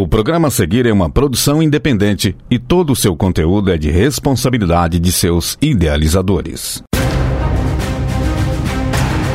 O 0.00 0.08
programa 0.08 0.48
a 0.48 0.50
seguir 0.50 0.86
é 0.86 0.92
uma 0.94 1.10
produção 1.10 1.62
independente 1.62 2.34
e 2.50 2.58
todo 2.58 2.90
o 2.90 2.96
seu 2.96 3.14
conteúdo 3.14 3.70
é 3.70 3.76
de 3.76 3.90
responsabilidade 3.90 4.98
de 4.98 5.12
seus 5.12 5.58
idealizadores. 5.60 6.82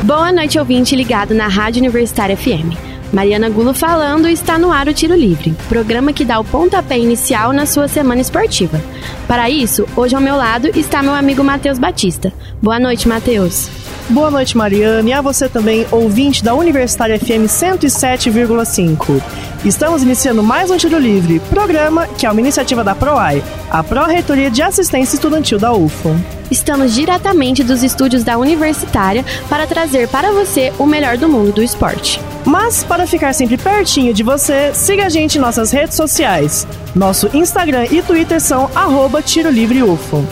Boa 0.02 0.32
noite, 0.32 0.58
ouvinte 0.58 0.96
ligado 0.96 1.36
na 1.36 1.46
Rádio 1.46 1.78
Universitária 1.78 2.36
FM. 2.36 2.74
Mariana 3.12 3.48
Gulo 3.48 3.72
falando 3.72 4.28
está 4.28 4.58
no 4.58 4.72
ar 4.72 4.88
o 4.88 4.92
Tiro 4.92 5.14
Livre, 5.14 5.54
programa 5.68 6.12
que 6.12 6.24
dá 6.24 6.40
o 6.40 6.44
pontapé 6.44 6.98
inicial 6.98 7.52
na 7.52 7.64
sua 7.64 7.86
semana 7.86 8.20
esportiva. 8.20 8.82
Para 9.28 9.48
isso, 9.48 9.86
hoje 9.94 10.16
ao 10.16 10.20
meu 10.20 10.34
lado 10.34 10.68
está 10.76 11.00
meu 11.00 11.14
amigo 11.14 11.44
Matheus 11.44 11.78
Batista. 11.78 12.32
Boa 12.60 12.80
noite, 12.80 13.06
Matheus. 13.06 13.70
Boa 14.10 14.32
noite, 14.32 14.56
Mariana, 14.56 15.08
e 15.08 15.12
a 15.12 15.20
você 15.20 15.48
também, 15.48 15.86
ouvinte 15.92 16.42
da 16.42 16.56
Universitária 16.56 17.18
FM 17.20 17.46
107,5. 17.46 19.22
Estamos 19.64 20.02
iniciando 20.02 20.42
mais 20.42 20.70
um 20.70 20.76
Tiro 20.76 20.98
Livre, 20.98 21.40
programa 21.50 22.06
que 22.06 22.24
é 22.24 22.30
uma 22.30 22.40
iniciativa 22.40 22.84
da 22.84 22.94
PROAI, 22.94 23.42
a 23.70 23.82
Pró-Reitoria 23.82 24.50
de 24.50 24.62
Assistência 24.62 25.16
Estudantil 25.16 25.58
da 25.58 25.72
UFO. 25.72 26.14
Estamos 26.50 26.94
diretamente 26.94 27.64
dos 27.64 27.82
estúdios 27.82 28.22
da 28.22 28.38
Universitária 28.38 29.24
para 29.48 29.66
trazer 29.66 30.08
para 30.08 30.30
você 30.30 30.72
o 30.78 30.86
melhor 30.86 31.16
do 31.16 31.28
mundo 31.28 31.52
do 31.52 31.62
esporte. 31.62 32.20
Mas, 32.44 32.84
para 32.84 33.06
ficar 33.06 33.32
sempre 33.32 33.56
pertinho 33.56 34.14
de 34.14 34.22
você, 34.22 34.72
siga 34.72 35.06
a 35.06 35.08
gente 35.08 35.36
em 35.36 35.40
nossas 35.40 35.72
redes 35.72 35.96
sociais. 35.96 36.66
Nosso 36.94 37.28
Instagram 37.36 37.86
e 37.90 38.00
Twitter 38.02 38.40
são 38.40 38.70
arroba 38.72 39.20
Tiro 39.20 39.50
Livre 39.50 39.82
UFO. 39.82 40.24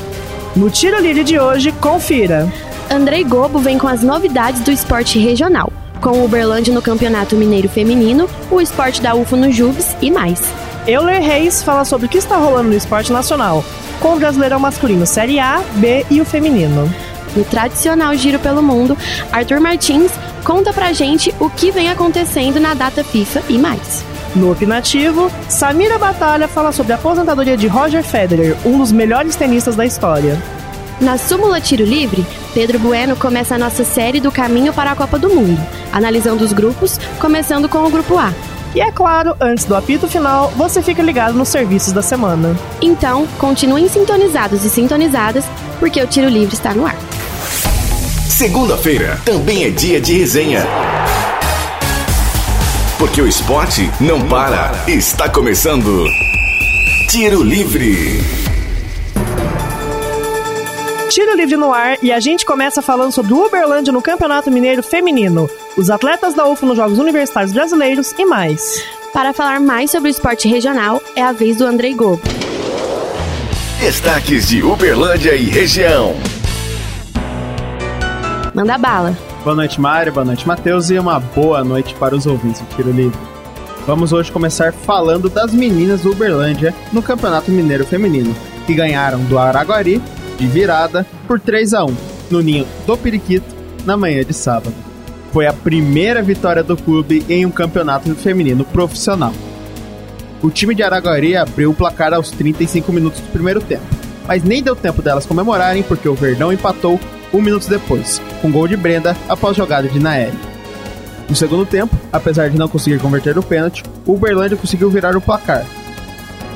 No 0.54 0.70
Tiro 0.70 1.00
Livre 1.00 1.24
de 1.24 1.40
hoje, 1.40 1.72
confira. 1.72 2.48
Andrei 2.88 3.24
Gobo 3.24 3.58
vem 3.58 3.78
com 3.78 3.88
as 3.88 4.02
novidades 4.02 4.60
do 4.60 4.70
esporte 4.70 5.18
regional, 5.18 5.72
com 6.04 6.18
o 6.18 6.24
Uberlândia 6.26 6.74
no 6.74 6.82
Campeonato 6.82 7.34
Mineiro 7.34 7.66
Feminino, 7.66 8.28
o 8.50 8.60
esporte 8.60 9.00
da 9.00 9.14
UFO 9.14 9.36
no 9.36 9.50
Jubes 9.50 9.96
e 10.02 10.10
mais. 10.10 10.42
Euler 10.86 11.22
Reis 11.22 11.62
fala 11.62 11.82
sobre 11.82 12.06
o 12.06 12.10
que 12.10 12.18
está 12.18 12.36
rolando 12.36 12.68
no 12.68 12.76
esporte 12.76 13.10
nacional, 13.10 13.64
com 14.00 14.12
o 14.12 14.18
Brasileirão 14.18 14.60
Masculino 14.60 15.06
Série 15.06 15.40
A, 15.40 15.62
B 15.76 16.04
e 16.10 16.20
o 16.20 16.24
Feminino. 16.26 16.92
No 17.34 17.42
tradicional 17.42 18.14
Giro 18.16 18.38
pelo 18.38 18.62
Mundo, 18.62 18.98
Arthur 19.32 19.60
Martins 19.60 20.12
conta 20.44 20.74
pra 20.74 20.92
gente 20.92 21.34
o 21.40 21.48
que 21.48 21.70
vem 21.70 21.90
acontecendo 21.90 22.60
na 22.60 22.74
data 22.74 23.02
FIFA 23.02 23.42
e 23.48 23.56
mais. 23.56 24.04
No 24.36 24.52
Opinativo, 24.52 25.32
Samira 25.48 25.98
Batalha 25.98 26.46
fala 26.46 26.70
sobre 26.70 26.92
a 26.92 26.96
aposentadoria 26.96 27.56
de 27.56 27.66
Roger 27.66 28.04
Federer, 28.04 28.54
um 28.62 28.76
dos 28.76 28.92
melhores 28.92 29.36
tenistas 29.36 29.74
da 29.74 29.86
história. 29.86 30.38
Na 31.04 31.18
súmula 31.18 31.60
Tiro 31.60 31.84
Livre, 31.84 32.24
Pedro 32.54 32.78
Bueno 32.78 33.14
começa 33.14 33.56
a 33.56 33.58
nossa 33.58 33.84
série 33.84 34.20
do 34.20 34.32
caminho 34.32 34.72
para 34.72 34.92
a 34.92 34.96
Copa 34.96 35.18
do 35.18 35.28
Mundo, 35.28 35.60
analisando 35.92 36.42
os 36.42 36.50
grupos, 36.54 36.98
começando 37.20 37.68
com 37.68 37.84
o 37.84 37.90
grupo 37.90 38.16
A. 38.16 38.32
E 38.74 38.80
é 38.80 38.90
claro, 38.90 39.36
antes 39.38 39.66
do 39.66 39.76
apito 39.76 40.08
final, 40.08 40.50
você 40.56 40.82
fica 40.82 41.02
ligado 41.02 41.34
nos 41.34 41.50
serviços 41.50 41.92
da 41.92 42.00
semana. 42.00 42.56
Então, 42.80 43.26
continuem 43.38 43.86
sintonizados 43.86 44.64
e 44.64 44.70
sintonizadas, 44.70 45.44
porque 45.78 46.02
o 46.02 46.06
Tiro 46.06 46.28
Livre 46.30 46.54
está 46.54 46.72
no 46.72 46.86
ar. 46.86 46.96
Segunda-feira 48.26 49.20
também 49.26 49.64
é 49.64 49.70
dia 49.70 50.00
de 50.00 50.16
resenha. 50.16 50.66
Porque 52.98 53.20
o 53.20 53.28
esporte 53.28 53.90
não 54.00 54.26
para. 54.26 54.72
Está 54.88 55.28
começando. 55.28 56.06
Tiro 57.10 57.42
Livre. 57.42 58.43
Tiro 61.14 61.36
livre 61.36 61.56
no 61.56 61.72
ar 61.72 61.96
e 62.02 62.10
a 62.10 62.18
gente 62.18 62.44
começa 62.44 62.82
falando 62.82 63.12
sobre 63.12 63.32
o 63.32 63.46
Uberlândia 63.46 63.92
no 63.92 64.02
Campeonato 64.02 64.50
Mineiro 64.50 64.82
Feminino, 64.82 65.48
os 65.76 65.88
atletas 65.88 66.34
da 66.34 66.44
UFO 66.44 66.66
nos 66.66 66.76
Jogos 66.76 66.98
Universitários 66.98 67.52
Brasileiros 67.52 68.10
e 68.18 68.24
mais. 68.26 68.84
Para 69.12 69.32
falar 69.32 69.60
mais 69.60 69.92
sobre 69.92 70.08
o 70.08 70.10
esporte 70.10 70.48
regional, 70.48 71.00
é 71.14 71.22
a 71.22 71.30
vez 71.30 71.58
do 71.58 71.66
Andrei 71.66 71.94
Gobo. 71.94 72.20
Destaques 73.78 74.48
de 74.48 74.64
Uberlândia 74.64 75.36
e 75.36 75.44
região. 75.44 76.16
Manda 78.52 78.76
bala. 78.76 79.16
Boa 79.44 79.54
noite, 79.54 79.80
Mário. 79.80 80.12
Boa 80.12 80.24
noite, 80.24 80.44
Matheus. 80.48 80.90
E 80.90 80.98
uma 80.98 81.20
boa 81.20 81.62
noite 81.62 81.94
para 81.94 82.16
os 82.16 82.26
ouvintes 82.26 82.60
do 82.60 82.74
Tiro 82.74 82.90
Livre. 82.90 83.20
Vamos 83.86 84.12
hoje 84.12 84.32
começar 84.32 84.72
falando 84.72 85.28
das 85.28 85.54
meninas 85.54 86.00
do 86.00 86.10
Uberlândia 86.10 86.74
no 86.92 87.00
Campeonato 87.00 87.52
Mineiro 87.52 87.86
Feminino, 87.86 88.34
que 88.66 88.74
ganharam 88.74 89.22
do 89.26 89.38
Araguari 89.38 90.02
de 90.38 90.46
virada 90.46 91.06
por 91.26 91.40
3 91.40 91.74
a 91.74 91.84
1 91.84 91.96
no 92.30 92.40
ninho 92.40 92.66
do 92.86 92.96
Periquito 92.96 93.54
na 93.84 93.96
manhã 93.96 94.24
de 94.24 94.32
sábado. 94.32 94.74
Foi 95.32 95.46
a 95.46 95.52
primeira 95.52 96.22
vitória 96.22 96.62
do 96.62 96.76
clube 96.76 97.24
em 97.28 97.44
um 97.44 97.50
campeonato 97.50 98.14
feminino 98.14 98.64
profissional. 98.64 99.32
O 100.42 100.50
time 100.50 100.74
de 100.74 100.82
Araguari 100.82 101.36
abriu 101.36 101.70
o 101.70 101.74
placar 101.74 102.12
aos 102.12 102.30
35 102.30 102.92
minutos 102.92 103.20
do 103.20 103.32
primeiro 103.32 103.60
tempo, 103.60 103.84
mas 104.26 104.44
nem 104.44 104.62
deu 104.62 104.76
tempo 104.76 105.02
delas 105.02 105.26
comemorarem 105.26 105.82
porque 105.82 106.08
o 106.08 106.14
Verdão 106.14 106.52
empatou 106.52 107.00
um 107.32 107.40
minuto 107.40 107.68
depois, 107.68 108.20
com 108.40 108.52
gol 108.52 108.68
de 108.68 108.76
Brenda 108.76 109.16
após 109.28 109.56
jogada 109.56 109.88
de 109.88 109.98
Naeri. 109.98 110.38
No 111.28 111.34
segundo 111.34 111.64
tempo, 111.64 111.96
apesar 112.12 112.50
de 112.50 112.58
não 112.58 112.68
conseguir 112.68 112.98
converter 113.00 113.36
o 113.38 113.42
pênalti, 113.42 113.82
o 114.06 114.12
Uberlândia 114.12 114.56
conseguiu 114.56 114.90
virar 114.90 115.16
o 115.16 115.20
placar, 115.20 115.64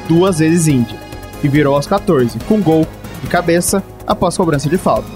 duas 0.06 0.38
vezes 0.38 0.68
Índia, 0.68 0.98
e 1.42 1.48
virou 1.48 1.74
aos 1.74 1.86
14, 1.86 2.38
com 2.40 2.60
gol 2.60 2.86
de 3.20 3.26
cabeça 3.26 3.82
após 4.06 4.36
cobrança 4.36 4.68
de 4.68 4.78
falta. 4.78 5.08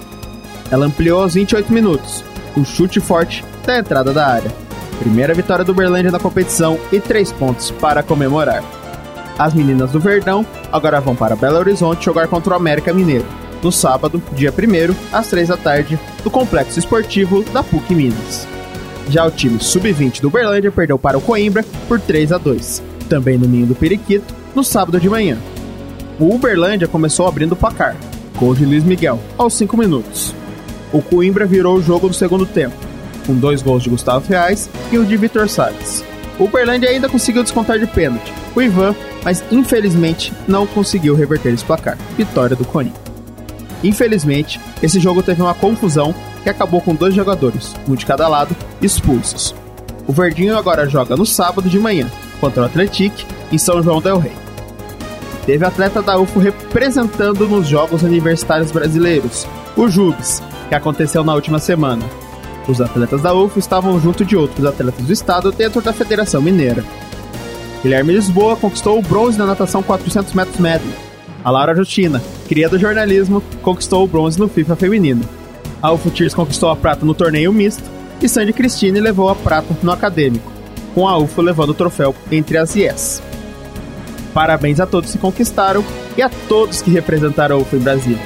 Ela 0.71 0.87
ampliou 0.87 1.23
aos 1.23 1.35
28 1.35 1.73
minutos, 1.73 2.25
com 2.55 2.65
chute 2.65 3.01
forte 3.01 3.45
da 3.65 3.79
entrada 3.79 4.13
da 4.13 4.27
área. 4.27 4.51
Primeira 4.99 5.35
vitória 5.35 5.65
do 5.65 5.75
Berlândia 5.75 6.13
na 6.13 6.19
competição 6.19 6.79
e 6.93 7.01
três 7.01 7.33
pontos 7.33 7.71
para 7.71 8.03
comemorar. 8.03 8.63
As 9.39 9.55
meninas 9.55 9.91
do 9.91 10.01
Verdão 10.01 10.47
agora 10.71 11.01
vão 11.01 11.17
para 11.17 11.37
Belo 11.37 11.59
Horizonte 11.59 12.05
jogar 12.05 12.29
contra 12.29 12.53
o 12.53 12.57
América 12.57 12.93
Mineiro, 12.93 13.27
no 13.63 13.71
sábado, 13.71 14.23
dia 14.33 14.53
1 14.53 15.17
às 15.17 15.29
3 15.29 15.49
da 15.49 15.57
tarde, 15.57 15.99
no 16.25 16.31
Complexo 16.31 16.79
Esportivo 16.79 17.43
da 17.45 17.63
PUC 17.63 17.95
Minas. 17.95 18.47
Já 19.09 19.25
o 19.25 19.31
time 19.31 19.59
sub-20 19.61 20.21
do 20.21 20.31
Berlândia 20.31 20.73
perdeu 20.73 20.99
para 20.99 21.17
o 21.17 21.21
Coimbra 21.21 21.65
por 21.89 22.01
3 22.01 22.33
a 22.33 22.39
2, 22.39 22.83
também 23.09 23.39
no 23.39 23.47
Ninho 23.47 23.67
do 23.67 23.75
Periquito, 23.75 24.35
no 24.55 24.65
sábado 24.65 25.01
de 25.01 25.09
manhã. 25.09 25.39
O 26.23 26.37
Uberlândia 26.37 26.87
começou 26.87 27.27
abrindo 27.27 27.51
o 27.51 27.57
placar, 27.57 27.97
gol 28.39 28.55
de 28.55 28.65
Luiz 28.65 28.85
Miguel, 28.85 29.19
aos 29.37 29.55
5 29.55 29.77
minutos. 29.77 30.33
O 30.93 31.03
Coimbra 31.03 31.47
virou 31.47 31.77
o 31.77 31.83
jogo 31.83 32.07
no 32.07 32.15
segundo 32.15 32.47
tempo, 32.47 32.77
com 33.27 33.35
dois 33.35 33.61
gols 33.61 33.83
de 33.83 33.91
Gustavo 33.91 34.29
Reais 34.29 34.71
e 34.93 34.99
um 35.01 35.05
de 35.05 35.17
Vitor 35.17 35.49
Salles. 35.49 36.05
O 36.39 36.45
Uberlândia 36.45 36.89
ainda 36.89 37.09
conseguiu 37.09 37.43
descontar 37.43 37.77
de 37.77 37.89
pênalti, 37.89 38.33
o 38.55 38.63
Ivan, 38.63 38.95
mas 39.25 39.43
infelizmente 39.51 40.33
não 40.47 40.65
conseguiu 40.65 41.17
reverter 41.17 41.53
esse 41.53 41.65
placar. 41.65 41.99
Vitória 42.17 42.55
do 42.55 42.65
Coni. 42.65 42.93
Infelizmente, 43.83 44.61
esse 44.81 45.01
jogo 45.01 45.25
teve 45.25 45.43
uma 45.43 45.55
confusão 45.55 46.15
que 46.45 46.49
acabou 46.49 46.81
com 46.81 46.95
dois 46.95 47.17
jogadores, 47.17 47.75
um 47.89 47.97
de 47.97 48.07
cada 48.07 48.29
lado, 48.29 48.55
expulsos. 48.81 49.53
O 50.07 50.13
Verdinho 50.13 50.57
agora 50.57 50.89
joga 50.89 51.17
no 51.17 51.27
sábado 51.27 51.69
de 51.69 51.81
manhã, 51.81 52.09
contra 52.41 52.63
o 52.63 52.67
Atlético, 52.67 53.27
em 53.51 53.59
São 53.59 53.83
João 53.83 54.01
del 54.01 54.21
Rei. 54.21 54.42
Teve 55.47 55.65
atleta 55.67 56.01
da 56.01 56.19
UFO 56.19 56.39
representando 56.39 57.49
nos 57.49 57.67
Jogos 57.67 58.03
Universitários 58.03 58.71
Brasileiros, 58.71 59.47
o 59.77 59.89
JUBS, 59.89 60.41
que 60.69 60.75
aconteceu 60.75 61.25
na 61.25 61.35
última 61.35 61.59
semana. 61.59 62.05
Os 62.69 62.81
atletas 62.81 63.21
da 63.23 63.35
UFO 63.35 63.59
estavam 63.59 64.01
junto 64.01 64.25
de 64.25 64.37
outros 64.37 64.65
atletas 64.65 65.05
do 65.05 65.13
estado 65.13 65.51
dentro 65.51 65.83
da 65.83 65.93
Federação 65.93 66.41
Mineira. 66.41 66.85
Guilherme 67.83 68.13
Lisboa 68.13 68.57
conquistou 68.57 68.97
o 68.99 69.03
bronze 69.03 69.37
na 69.37 69.45
natação 69.47 69.83
400 69.83 70.33
metros 70.33 70.59
medley. 70.59 70.95
A 71.43 71.51
Laura 71.51 71.75
Justina, 71.75 72.23
cria 72.49 72.69
do 72.69 72.79
jornalismo, 72.79 73.43
conquistou 73.63 74.05
o 74.05 74.07
bronze 74.07 74.39
no 74.39 74.49
FIFA 74.49 74.77
feminino. 74.77 75.29
A 75.83 75.91
UFO 75.91 76.09
Tears 76.13 76.35
conquistou 76.35 76.71
a 76.71 76.77
prata 76.77 77.05
no 77.05 77.15
torneio 77.15 77.53
misto 77.53 77.83
e 78.23 78.29
Sandy 78.29 78.53
Cristine 78.53 79.01
levou 79.01 79.29
a 79.29 79.35
prata 79.35 79.77
no 79.83 79.91
acadêmico, 79.91 80.53
com 80.95 81.09
a 81.09 81.19
UFO 81.19 81.43
levando 81.43 81.71
o 81.71 81.75
troféu 81.75 82.15
entre 82.31 82.57
as 82.59 82.77
IES. 82.77 83.32
Parabéns 84.35 84.81
a 84.81 84.87
todos 84.87 85.13
que 85.13 85.19
conquistaram 85.19 85.85
e 86.17 86.23
a 86.23 86.31
todos 86.49 86.81
que 86.81 86.91
representaram 86.91 87.59
o 87.59 87.77
em 87.77 87.79
Brasília. 87.79 88.23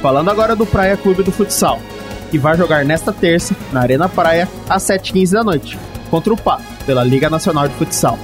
Falando 0.00 0.30
agora 0.30 0.56
do 0.56 0.66
Praia 0.66 0.96
Clube 0.96 1.22
do 1.22 1.32
Futsal, 1.32 1.80
que 2.30 2.38
vai 2.38 2.56
jogar 2.56 2.84
nesta 2.84 3.12
terça, 3.12 3.54
na 3.72 3.80
Arena 3.80 4.08
Praia, 4.08 4.48
às 4.68 4.82
7h15 4.84 5.32
da 5.32 5.44
noite, 5.44 5.78
contra 6.10 6.32
o 6.32 6.36
PA, 6.36 6.60
pela 6.86 7.04
Liga 7.04 7.28
Nacional 7.28 7.68
de 7.68 7.74
Futsal. 7.74 8.18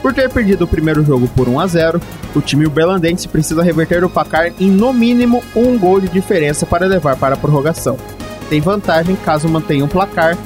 Por 0.00 0.14
ter 0.14 0.30
perdido 0.30 0.64
o 0.64 0.68
primeiro 0.68 1.04
jogo 1.04 1.28
por 1.28 1.48
1 1.48 1.60
a 1.60 1.66
0, 1.66 2.00
o 2.34 2.40
time 2.40 2.66
uberlandense 2.66 3.26
precisa 3.26 3.62
reverter 3.62 4.04
o 4.04 4.10
placar 4.10 4.52
em 4.60 4.70
no 4.70 4.92
mínimo 4.92 5.42
um 5.56 5.76
gol 5.78 6.00
de 6.00 6.08
diferença 6.08 6.64
para 6.64 6.86
levar 6.86 7.16
para 7.16 7.34
a 7.34 7.38
prorrogação. 7.38 7.96
Tem 8.48 8.60
vantagem 8.60 9.16
caso 9.16 9.48
mantenha 9.48 9.84
um 9.84 9.88
placar 9.88 10.36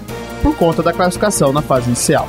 por 0.43 0.57
conta 0.57 0.83
da 0.83 0.93
classificação 0.93 1.53
na 1.53 1.61
fase 1.61 1.87
inicial. 1.87 2.27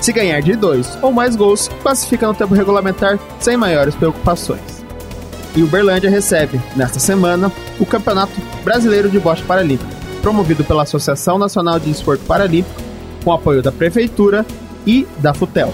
Se 0.00 0.12
ganhar 0.12 0.40
de 0.40 0.54
dois 0.54 0.96
ou 1.02 1.12
mais 1.12 1.34
gols, 1.34 1.68
classifica 1.82 2.26
no 2.26 2.34
tempo 2.34 2.54
regulamentar 2.54 3.18
sem 3.40 3.56
maiores 3.56 3.94
preocupações. 3.94 4.84
E 5.56 5.62
o 5.62 5.66
Berlândia 5.66 6.08
recebe, 6.08 6.60
nesta 6.76 7.00
semana, 7.00 7.50
o 7.80 7.86
Campeonato 7.86 8.32
Brasileiro 8.62 9.10
de 9.10 9.18
Bote 9.18 9.42
Paralímpico, 9.42 9.90
promovido 10.22 10.62
pela 10.62 10.82
Associação 10.82 11.38
Nacional 11.38 11.80
de 11.80 11.90
Esporte 11.90 12.24
Paralímpico, 12.24 12.80
com 13.24 13.32
apoio 13.32 13.62
da 13.62 13.72
Prefeitura 13.72 14.46
e 14.86 15.06
da 15.18 15.34
FUTEL. 15.34 15.72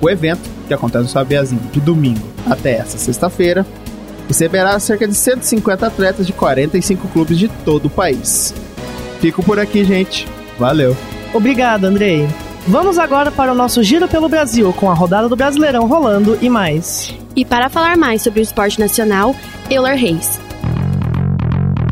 O 0.00 0.10
evento, 0.10 0.48
que 0.66 0.74
acontece 0.74 1.04
no 1.04 1.10
Sabiazinho 1.10 1.62
de 1.72 1.80
domingo 1.80 2.26
até 2.46 2.72
esta 2.78 2.98
sexta-feira, 2.98 3.64
receberá 4.26 4.78
cerca 4.78 5.06
de 5.06 5.14
150 5.14 5.86
atletas 5.86 6.26
de 6.26 6.32
45 6.32 7.08
clubes 7.08 7.38
de 7.38 7.48
todo 7.48 7.86
o 7.86 7.90
país. 7.90 8.54
Fico 9.20 9.42
por 9.42 9.58
aqui, 9.58 9.84
gente. 9.84 10.26
Valeu. 10.58 10.96
Obrigado, 11.32 11.84
Andrei. 11.84 12.28
Vamos 12.68 12.98
agora 12.98 13.30
para 13.30 13.50
o 13.50 13.54
nosso 13.54 13.82
Giro 13.82 14.06
pelo 14.06 14.28
Brasil, 14.28 14.74
com 14.74 14.90
a 14.90 14.94
rodada 14.94 15.26
do 15.26 15.34
Brasileirão 15.34 15.86
rolando 15.86 16.36
e 16.42 16.50
mais. 16.50 17.16
E 17.34 17.42
para 17.42 17.70
falar 17.70 17.96
mais 17.96 18.20
sobre 18.20 18.40
o 18.40 18.42
esporte 18.42 18.78
nacional, 18.78 19.34
Euler 19.70 19.96
Reis. 19.96 20.38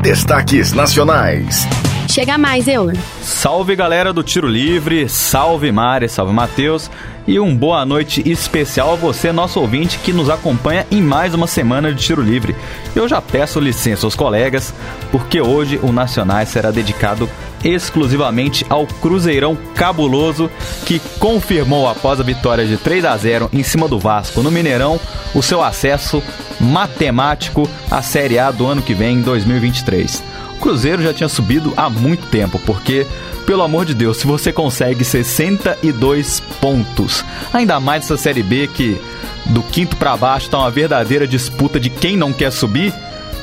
Destaques 0.03 0.73
nacionais. 0.73 1.67
Chega 2.07 2.37
mais, 2.37 2.67
Euler. 2.67 2.95
Salve 3.23 3.75
galera 3.75 4.13
do 4.13 4.21
Tiro 4.21 4.47
Livre, 4.47 5.09
salve 5.09 5.71
Mari, 5.71 6.07
salve 6.07 6.31
Matheus 6.31 6.91
e 7.27 7.39
um 7.39 7.55
boa 7.55 7.83
noite 7.83 8.21
especial 8.29 8.93
a 8.93 8.95
você, 8.95 9.31
nosso 9.31 9.59
ouvinte, 9.59 9.97
que 9.97 10.13
nos 10.13 10.29
acompanha 10.29 10.85
em 10.91 11.01
mais 11.01 11.33
uma 11.33 11.47
semana 11.47 11.91
de 11.91 12.01
Tiro 12.03 12.21
Livre. 12.21 12.55
Eu 12.95 13.07
já 13.07 13.19
peço 13.19 13.59
licença 13.59 14.05
aos 14.05 14.15
colegas, 14.15 14.73
porque 15.11 15.41
hoje 15.41 15.79
o 15.81 15.91
Nacionais 15.91 16.49
será 16.49 16.69
dedicado 16.69 17.27
exclusivamente 17.63 18.65
ao 18.69 18.85
Cruzeirão 18.85 19.57
cabuloso 19.75 20.49
que 20.85 20.99
confirmou 21.19 21.87
após 21.87 22.19
a 22.19 22.23
vitória 22.23 22.65
de 22.65 22.77
3 22.77 23.05
a 23.05 23.17
0 23.17 23.49
em 23.53 23.63
cima 23.63 23.87
do 23.87 23.99
Vasco 23.99 24.41
no 24.41 24.51
Mineirão 24.51 24.99
o 25.33 25.41
seu 25.41 25.63
acesso 25.63 26.21
matemático 26.59 27.69
à 27.89 28.01
Série 28.01 28.39
A 28.39 28.51
do 28.51 28.65
ano 28.65 28.81
que 28.81 28.93
vem, 28.93 29.21
2023. 29.21 30.23
O 30.53 30.59
Cruzeiro 30.59 31.03
já 31.03 31.13
tinha 31.13 31.29
subido 31.29 31.73
há 31.77 31.89
muito 31.89 32.27
tempo, 32.27 32.59
porque, 32.65 33.05
pelo 33.45 33.61
amor 33.61 33.85
de 33.85 33.93
Deus, 33.93 34.17
se 34.17 34.25
você 34.25 34.51
consegue 34.51 35.03
62 35.03 36.39
pontos, 36.59 37.23
ainda 37.53 37.79
mais 37.79 38.05
essa 38.05 38.17
Série 38.17 38.41
B 38.41 38.67
que 38.67 38.99
do 39.45 39.61
quinto 39.61 39.95
para 39.95 40.17
baixo 40.17 40.47
está 40.47 40.57
uma 40.57 40.71
verdadeira 40.71 41.27
disputa 41.27 41.79
de 41.79 41.89
quem 41.89 42.17
não 42.17 42.33
quer 42.33 42.51
subir. 42.51 42.93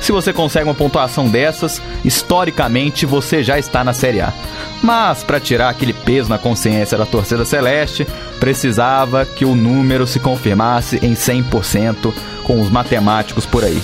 Se 0.05 0.12
você 0.12 0.35
consegue 0.35 0.67
uma 0.67 0.75
pontuação 0.75 1.31
dessas, 1.31 1.81
historicamente 2.05 3.06
você 3.06 3.43
já 3.43 3.59
está 3.59 3.83
na 3.83 3.95
Série 3.95 4.21
A. 4.21 4.35
Mas 4.83 5.25
para 5.25 5.41
tirar 5.41 5.71
aquele 5.71 5.95
peso 5.95 6.29
na 6.29 6.37
consciência 6.37 6.99
da 6.99 7.06
torcida 7.06 7.43
celeste, 7.43 8.06
precisava 8.39 9.25
que 9.25 9.47
o 9.47 9.55
número 9.55 10.06
se 10.06 10.21
confirmasse 10.21 10.99
em 11.03 11.15
100% 11.15 12.12
com 12.43 12.61
os 12.61 12.69
matemáticos 12.69 13.47
por 13.47 13.65
aí. 13.65 13.83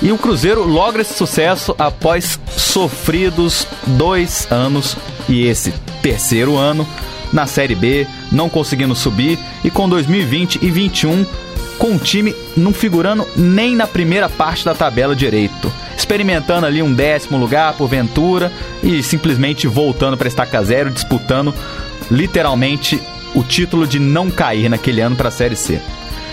E 0.00 0.12
o 0.12 0.18
Cruzeiro 0.18 0.62
logra 0.62 1.02
esse 1.02 1.14
sucesso 1.14 1.74
após 1.80 2.38
sofridos 2.56 3.66
dois 3.88 4.46
anos 4.52 4.96
e 5.28 5.48
esse 5.48 5.74
terceiro 6.00 6.56
ano 6.56 6.86
na 7.32 7.48
Série 7.48 7.74
B, 7.74 8.06
não 8.30 8.48
conseguindo 8.48 8.94
subir 8.94 9.36
e 9.64 9.70
com 9.70 9.88
2020 9.88 10.60
e 10.62 10.70
21 10.70 11.26
com 11.78 11.94
o 11.94 11.98
time 11.98 12.34
não 12.56 12.72
figurando 12.72 13.26
nem 13.36 13.74
na 13.74 13.86
primeira 13.86 14.28
parte 14.28 14.64
da 14.64 14.74
tabela 14.74 15.14
direito, 15.14 15.72
experimentando 15.96 16.66
ali 16.66 16.82
um 16.82 16.92
décimo 16.92 17.38
lugar 17.38 17.74
por 17.74 17.88
Ventura 17.88 18.52
e 18.82 19.02
simplesmente 19.02 19.66
voltando 19.66 20.16
para 20.16 20.28
estaca 20.28 20.62
zero, 20.62 20.90
disputando 20.90 21.54
literalmente 22.10 23.00
o 23.34 23.42
título 23.42 23.86
de 23.86 23.98
não 23.98 24.30
cair 24.30 24.68
naquele 24.68 25.00
ano 25.00 25.16
para 25.16 25.28
a 25.28 25.32
Série 25.32 25.56
C. 25.56 25.80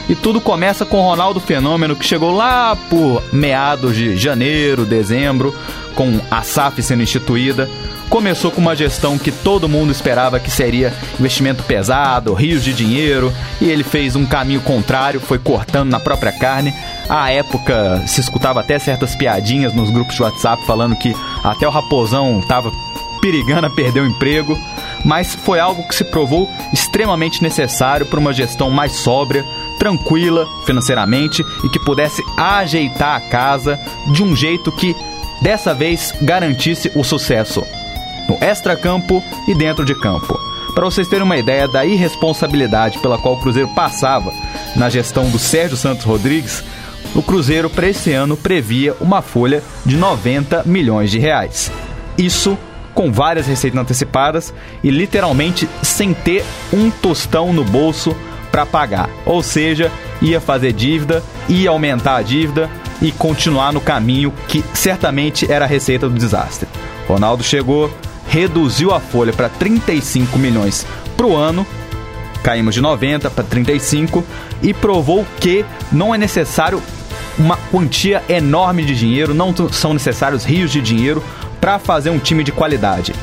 E 0.09 0.15
tudo 0.15 0.41
começa 0.41 0.85
com 0.85 0.97
o 0.97 1.03
Ronaldo 1.03 1.39
Fenômeno, 1.39 1.95
que 1.95 2.05
chegou 2.05 2.35
lá 2.35 2.75
por 2.89 3.23
meados 3.31 3.95
de 3.95 4.15
janeiro, 4.15 4.85
dezembro, 4.85 5.55
com 5.95 6.19
a 6.29 6.41
SAF 6.41 6.81
sendo 6.81 7.03
instituída. 7.03 7.69
Começou 8.09 8.51
com 8.51 8.59
uma 8.59 8.75
gestão 8.75 9.17
que 9.17 9.31
todo 9.31 9.69
mundo 9.69 9.91
esperava 9.91 10.39
que 10.39 10.51
seria 10.51 10.93
investimento 11.17 11.63
pesado, 11.63 12.33
rios 12.33 12.61
de 12.61 12.73
dinheiro, 12.73 13.33
e 13.61 13.69
ele 13.69 13.85
fez 13.85 14.17
um 14.17 14.25
caminho 14.25 14.59
contrário, 14.59 15.21
foi 15.21 15.39
cortando 15.39 15.89
na 15.89 15.99
própria 15.99 16.31
carne. 16.33 16.73
À 17.07 17.31
época 17.31 18.03
se 18.07 18.19
escutava 18.19 18.59
até 18.59 18.77
certas 18.77 19.15
piadinhas 19.15 19.73
nos 19.73 19.89
grupos 19.89 20.15
de 20.15 20.23
WhatsApp 20.23 20.65
falando 20.65 20.97
que 20.97 21.15
até 21.41 21.65
o 21.65 21.71
Raposão 21.71 22.39
estava 22.39 22.69
perigando 23.21 23.67
a 23.67 23.69
perder 23.69 24.01
o 24.01 24.07
emprego, 24.07 24.57
mas 25.05 25.33
foi 25.33 25.59
algo 25.59 25.87
que 25.87 25.95
se 25.95 26.03
provou 26.03 26.49
extremamente 26.73 27.41
necessário 27.41 28.05
para 28.05 28.19
uma 28.19 28.33
gestão 28.33 28.69
mais 28.69 28.91
sóbria, 28.93 29.45
tranquila 29.79 30.45
financeiramente 30.65 31.45
e 31.63 31.69
que 31.69 31.79
pudesse 31.79 32.21
ajeitar 32.35 33.15
a 33.15 33.21
casa 33.21 33.79
de 34.11 34.21
um 34.21 34.35
jeito 34.35 34.71
que 34.71 34.95
dessa 35.41 35.73
vez 35.73 36.13
garantisse 36.21 36.91
o 36.95 37.03
sucesso 37.03 37.63
no 38.27 38.35
extracampo 38.43 39.23
e 39.47 39.55
dentro 39.55 39.83
de 39.83 39.95
campo. 39.95 40.39
Para 40.73 40.85
vocês 40.85 41.07
terem 41.07 41.25
uma 41.25 41.37
ideia 41.37 41.67
da 41.67 41.85
irresponsabilidade 41.85 42.99
pela 42.99 43.17
qual 43.17 43.33
o 43.35 43.39
Cruzeiro 43.41 43.67
passava 43.75 44.31
na 44.75 44.89
gestão 44.89 45.29
do 45.29 45.37
Sérgio 45.37 45.75
Santos 45.75 46.05
Rodrigues, 46.05 46.63
o 47.13 47.21
Cruzeiro 47.21 47.69
para 47.69 47.89
esse 47.89 48.13
ano 48.13 48.37
previa 48.37 48.95
uma 49.01 49.21
folha 49.21 49.61
de 49.85 49.97
90 49.97 50.63
milhões 50.65 51.11
de 51.11 51.19
reais. 51.19 51.69
Isso 52.17 52.57
com 52.93 53.11
várias 53.11 53.47
receitas 53.47 53.79
antecipadas 53.79 54.53
e 54.83 54.89
literalmente 54.89 55.67
sem 55.81 56.13
ter 56.13 56.43
um 56.71 56.89
tostão 56.89 57.51
no 57.51 57.63
bolso 57.63 58.15
para 58.51 58.65
pagar. 58.65 59.09
Ou 59.25 59.41
seja, 59.41 59.91
ia 60.21 60.39
fazer 60.39 60.73
dívida, 60.73 61.23
ia 61.49 61.69
aumentar 61.69 62.17
a 62.17 62.21
dívida 62.21 62.69
e 63.01 63.11
continuar 63.11 63.73
no 63.73 63.81
caminho 63.81 64.33
que 64.47 64.63
certamente 64.73 65.51
era 65.51 65.65
a 65.65 65.67
receita 65.67 66.07
do 66.07 66.15
desastre. 66.15 66.67
Ronaldo 67.07 67.43
chegou, 67.43 67.91
reduziu 68.27 68.93
a 68.93 68.99
folha 68.99 69.33
para 69.33 69.49
35 69.49 70.37
milhões 70.37 70.85
para 71.17 71.25
o 71.25 71.35
ano, 71.35 71.65
caímos 72.43 72.73
de 72.73 72.81
90 72.81 73.29
para 73.29 73.43
35 73.43 74.23
e 74.61 74.73
provou 74.73 75.25
que 75.39 75.65
não 75.91 76.13
é 76.13 76.17
necessário 76.17 76.81
uma 77.37 77.57
quantia 77.71 78.23
enorme 78.29 78.83
de 78.83 78.95
dinheiro, 78.95 79.33
não 79.33 79.53
são 79.71 79.93
necessários 79.93 80.43
rios 80.43 80.71
de 80.71 80.81
dinheiro 80.81 81.23
para 81.59 81.79
fazer 81.79 82.09
um 82.09 82.19
time 82.19 82.43
de 82.43 82.51
qualidade. 82.51 83.13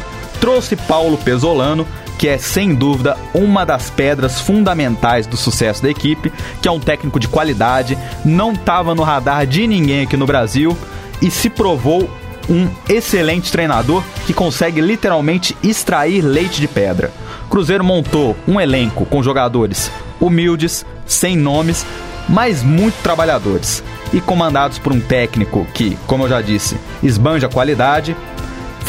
Trouxe 0.41 0.77
Paulo 0.77 1.19
Pesolano, 1.19 1.87
que 2.19 2.29
é 2.29 2.37
sem 2.37 2.75
dúvida 2.75 3.17
uma 3.33 3.65
das 3.65 3.89
pedras 3.89 4.41
fundamentais 4.41 5.27
do 5.27 5.37
sucesso 5.37 5.83
da 5.83 5.89
equipe, 5.89 6.33
que 6.61 6.69
é 6.69 6.71
um 6.71 6.81
técnico 6.81 7.21
de 7.21 7.29
qualidade, 7.29 7.97
não 8.25 8.53
estava 8.53 8.95
no 8.95 9.05
radar 9.05 9.47
de 9.47 9.67
ninguém 9.67 10.03
aqui 10.03 10.17
no 10.17 10.27
Brasil 10.27 10.77
e 11.23 11.31
se 11.31 11.49
provou 11.49 12.11
um 12.51 12.69
excelente 12.89 13.53
treinador 13.53 14.03
que 14.27 14.33
consegue 14.33 14.81
literalmente 14.81 15.57
extrair 15.63 16.23
leite 16.23 16.61
de 16.61 16.67
pedra. 16.67 17.13
Cruzeiro 17.49 17.85
montou 17.85 18.37
um 18.47 18.61
elenco 18.61 19.05
com 19.07 19.23
jogadores 19.23 19.91
humildes, 20.21 20.85
sem 21.07 21.37
nomes, 21.37 21.87
mas 22.29 22.63
muito 22.63 23.01
trabalhadores 23.03 23.83
e 24.13 24.21
comandados 24.21 24.79
por 24.79 24.93
um 24.93 25.01
técnico 25.01 25.67
que, 25.75 25.97
como 26.07 26.25
eu 26.25 26.29
já 26.29 26.41
disse, 26.41 26.77
esbanja 27.03 27.49
qualidade. 27.49 28.17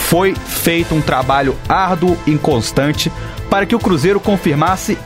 Foi 0.09 0.33
feito 0.33 0.95
um 0.95 1.01
trabalho 1.01 1.55
árduo 1.69 2.17
e 2.25 2.35
constante 2.35 3.11
para 3.47 3.67
que 3.67 3.75
o 3.75 3.79
Cruzeiro 3.79 4.19
confirmasse 4.19 4.97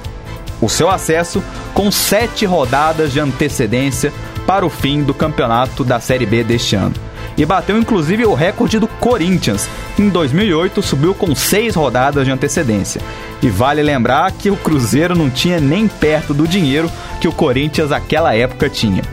o 0.62 0.70
seu 0.70 0.90
acesso 0.90 1.44
com 1.74 1.92
sete 1.92 2.46
rodadas 2.46 3.12
de 3.12 3.20
antecedência 3.20 4.14
para 4.48 4.66
o 4.66 4.70
fim 4.70 5.04
do 5.04 5.14
campeonato 5.14 5.84
da 5.84 6.00
Série 6.00 6.26
B 6.26 6.42
deste 6.42 6.78
ano. 6.78 6.94
E 7.38 7.46
bateu 7.46 7.78
inclusive 7.78 8.26
o 8.26 8.34
recorde 8.34 8.80
do 8.80 8.88
Corinthians. 8.88 9.68
Em 10.00 10.08
2008 10.08 10.82
subiu 10.82 11.14
com 11.14 11.36
seis 11.36 11.76
rodadas 11.76 12.24
de 12.24 12.32
antecedência. 12.32 13.02
E 13.42 13.50
vale 13.50 13.84
lembrar 13.84 14.32
que 14.32 14.50
o 14.50 14.56
Cruzeiro 14.56 15.18
não 15.18 15.30
tinha 15.30 15.60
nem 15.60 15.86
perto 15.86 16.34
do 16.34 16.48
dinheiro 16.48 16.90
que 17.20 17.28
o 17.28 17.34
Corinthians 17.34 17.90
naquela 17.90 18.34
época 18.34 18.70
tinha. 18.70 19.04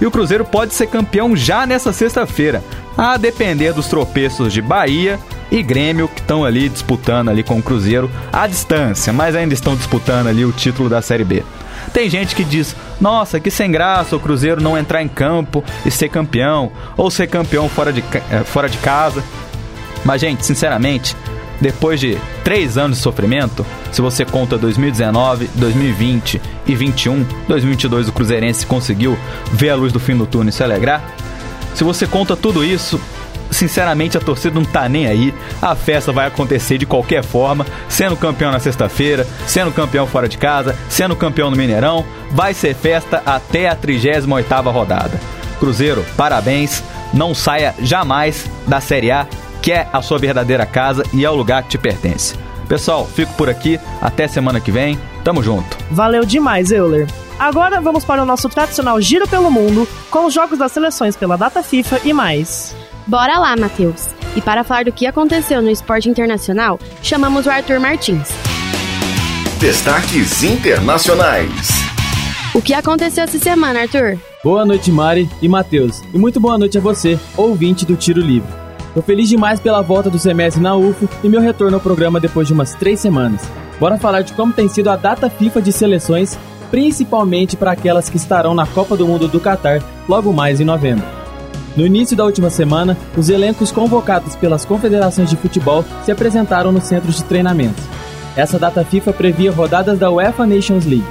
E 0.00 0.06
o 0.06 0.10
Cruzeiro 0.10 0.44
pode 0.44 0.72
ser 0.72 0.86
campeão 0.86 1.34
já 1.34 1.66
nessa 1.66 1.92
sexta-feira, 1.92 2.62
a 2.96 3.16
depender 3.16 3.72
dos 3.72 3.86
tropeços 3.86 4.52
de 4.52 4.62
Bahia 4.62 5.18
e 5.50 5.62
Grêmio 5.62 6.08
que 6.08 6.20
estão 6.20 6.44
ali 6.44 6.68
disputando 6.68 7.28
ali 7.28 7.42
com 7.42 7.58
o 7.58 7.62
Cruzeiro 7.62 8.10
à 8.32 8.46
distância, 8.46 9.12
mas 9.12 9.36
ainda 9.36 9.54
estão 9.54 9.76
disputando 9.76 10.26
ali 10.26 10.44
o 10.44 10.52
título 10.52 10.88
da 10.88 11.02
Série 11.02 11.24
B. 11.24 11.44
Tem 11.92 12.08
gente 12.10 12.34
que 12.34 12.44
diz: 12.44 12.74
"Nossa, 13.00 13.38
que 13.38 13.50
sem 13.50 13.70
graça 13.70 14.16
o 14.16 14.20
Cruzeiro 14.20 14.62
não 14.62 14.76
entrar 14.76 15.02
em 15.02 15.08
campo 15.08 15.62
e 15.84 15.90
ser 15.90 16.08
campeão 16.08 16.72
ou 16.96 17.10
ser 17.10 17.26
campeão 17.26 17.68
fora 17.68 17.92
de, 17.92 18.02
eh, 18.30 18.42
fora 18.44 18.68
de 18.68 18.78
casa". 18.78 19.22
Mas 20.04 20.20
gente, 20.20 20.44
sinceramente, 20.44 21.16
depois 21.60 22.00
de 22.00 22.18
três 22.44 22.76
anos 22.76 22.98
de 22.98 23.02
sofrimento, 23.02 23.64
se 23.90 24.00
você 24.00 24.24
conta 24.24 24.58
2019, 24.58 25.48
2020 25.54 26.40
e 26.66 26.74
21, 26.74 27.24
2022 27.48 28.08
o 28.08 28.12
Cruzeirense 28.12 28.66
conseguiu 28.66 29.18
ver 29.52 29.70
a 29.70 29.74
luz 29.74 29.92
do 29.92 30.00
fim 30.00 30.16
do 30.16 30.26
túnel 30.26 30.50
e 30.50 30.52
se 30.52 30.62
alegrar. 30.62 31.02
Se 31.76 31.84
você 31.84 32.06
conta 32.06 32.34
tudo 32.34 32.64
isso, 32.64 32.98
sinceramente 33.50 34.16
a 34.16 34.20
torcida 34.20 34.54
não 34.54 34.64
tá 34.64 34.88
nem 34.88 35.06
aí. 35.06 35.34
A 35.60 35.76
festa 35.76 36.10
vai 36.10 36.26
acontecer 36.26 36.78
de 36.78 36.86
qualquer 36.86 37.22
forma, 37.22 37.66
sendo 37.86 38.16
campeão 38.16 38.50
na 38.50 38.58
sexta-feira, 38.58 39.26
sendo 39.46 39.70
campeão 39.70 40.06
fora 40.06 40.26
de 40.26 40.38
casa, 40.38 40.74
sendo 40.88 41.14
campeão 41.14 41.50
no 41.50 41.56
Mineirão, 41.56 42.02
vai 42.30 42.54
ser 42.54 42.74
festa 42.74 43.22
até 43.26 43.68
a 43.68 43.76
38ª 43.76 44.72
rodada. 44.72 45.20
Cruzeiro, 45.60 46.02
parabéns, 46.16 46.82
não 47.12 47.34
saia 47.34 47.74
jamais 47.82 48.50
da 48.66 48.80
Série 48.80 49.10
A 49.10 49.26
que 49.60 49.70
é 49.72 49.86
a 49.92 50.00
sua 50.00 50.16
verdadeira 50.16 50.64
casa 50.64 51.02
e 51.12 51.24
é 51.24 51.30
o 51.30 51.34
lugar 51.34 51.62
que 51.64 51.70
te 51.70 51.78
pertence. 51.78 52.36
Pessoal, 52.66 53.04
fico 53.04 53.34
por 53.34 53.50
aqui, 53.50 53.78
até 54.00 54.26
semana 54.26 54.60
que 54.60 54.70
vem. 54.70 54.98
Tamo 55.22 55.42
junto. 55.42 55.76
Valeu 55.90 56.24
demais, 56.24 56.70
Euler. 56.70 57.06
Agora 57.38 57.80
vamos 57.82 58.04
para 58.04 58.22
o 58.22 58.26
nosso 58.26 58.48
tradicional 58.48 58.98
giro 59.00 59.28
pelo 59.28 59.50
mundo, 59.50 59.86
com 60.10 60.24
os 60.24 60.32
jogos 60.32 60.58
das 60.58 60.72
seleções 60.72 61.16
pela 61.16 61.36
data 61.36 61.62
FIFA 61.62 62.00
e 62.04 62.12
mais. 62.12 62.74
Bora 63.06 63.38
lá, 63.38 63.54
Matheus. 63.56 64.08
E 64.34 64.40
para 64.40 64.64
falar 64.64 64.84
do 64.84 64.92
que 64.92 65.06
aconteceu 65.06 65.60
no 65.60 65.70
esporte 65.70 66.08
internacional, 66.08 66.78
chamamos 67.02 67.46
o 67.46 67.50
Arthur 67.50 67.78
Martins. 67.78 68.28
Destaques 69.60 70.42
internacionais. 70.42 71.68
O 72.54 72.62
que 72.62 72.72
aconteceu 72.72 73.24
essa 73.24 73.38
semana, 73.38 73.80
Arthur? 73.80 74.18
Boa 74.42 74.64
noite, 74.64 74.90
Mari 74.90 75.28
e 75.42 75.48
Matheus. 75.48 76.02
E 76.14 76.18
muito 76.18 76.40
boa 76.40 76.56
noite 76.56 76.78
a 76.78 76.80
você, 76.80 77.18
ouvinte 77.36 77.84
do 77.84 77.96
Tiro 77.96 78.20
Livre. 78.20 78.48
Tô 78.94 79.02
feliz 79.02 79.28
demais 79.28 79.60
pela 79.60 79.82
volta 79.82 80.08
do 80.08 80.18
semestre 80.18 80.62
na 80.62 80.74
UFO 80.74 81.06
e 81.22 81.28
meu 81.28 81.42
retorno 81.42 81.76
ao 81.76 81.82
programa 81.82 82.18
depois 82.18 82.46
de 82.46 82.54
umas 82.54 82.74
três 82.74 82.98
semanas. 82.98 83.42
Bora 83.78 83.98
falar 83.98 84.22
de 84.22 84.32
como 84.32 84.54
tem 84.54 84.68
sido 84.68 84.88
a 84.88 84.96
data 84.96 85.28
FIFA 85.28 85.60
de 85.60 85.70
seleções, 85.70 86.38
principalmente 86.70 87.56
para 87.56 87.72
aquelas 87.72 88.08
que 88.08 88.16
estarão 88.16 88.54
na 88.54 88.66
Copa 88.66 88.96
do 88.96 89.06
Mundo 89.06 89.28
do 89.28 89.40
Catar 89.40 89.82
logo 90.08 90.32
mais 90.32 90.60
em 90.60 90.64
novembro. 90.64 91.04
No 91.76 91.84
início 91.84 92.16
da 92.16 92.24
última 92.24 92.48
semana, 92.48 92.96
os 93.16 93.28
elencos 93.28 93.70
convocados 93.70 94.34
pelas 94.34 94.64
confederações 94.64 95.28
de 95.28 95.36
futebol 95.36 95.84
se 96.04 96.10
apresentaram 96.10 96.72
nos 96.72 96.84
centros 96.84 97.16
de 97.16 97.24
treinamento. 97.24 97.82
Essa 98.34 98.58
data 98.58 98.84
FIFA 98.84 99.12
previa 99.12 99.52
rodadas 99.52 99.98
da 99.98 100.10
UEFA 100.10 100.46
Nations 100.46 100.86
League. 100.86 101.06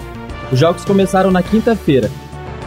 Os 0.52 0.60
jogos 0.60 0.84
começaram 0.84 1.32
na 1.32 1.44
quinta-feira. 1.44 2.10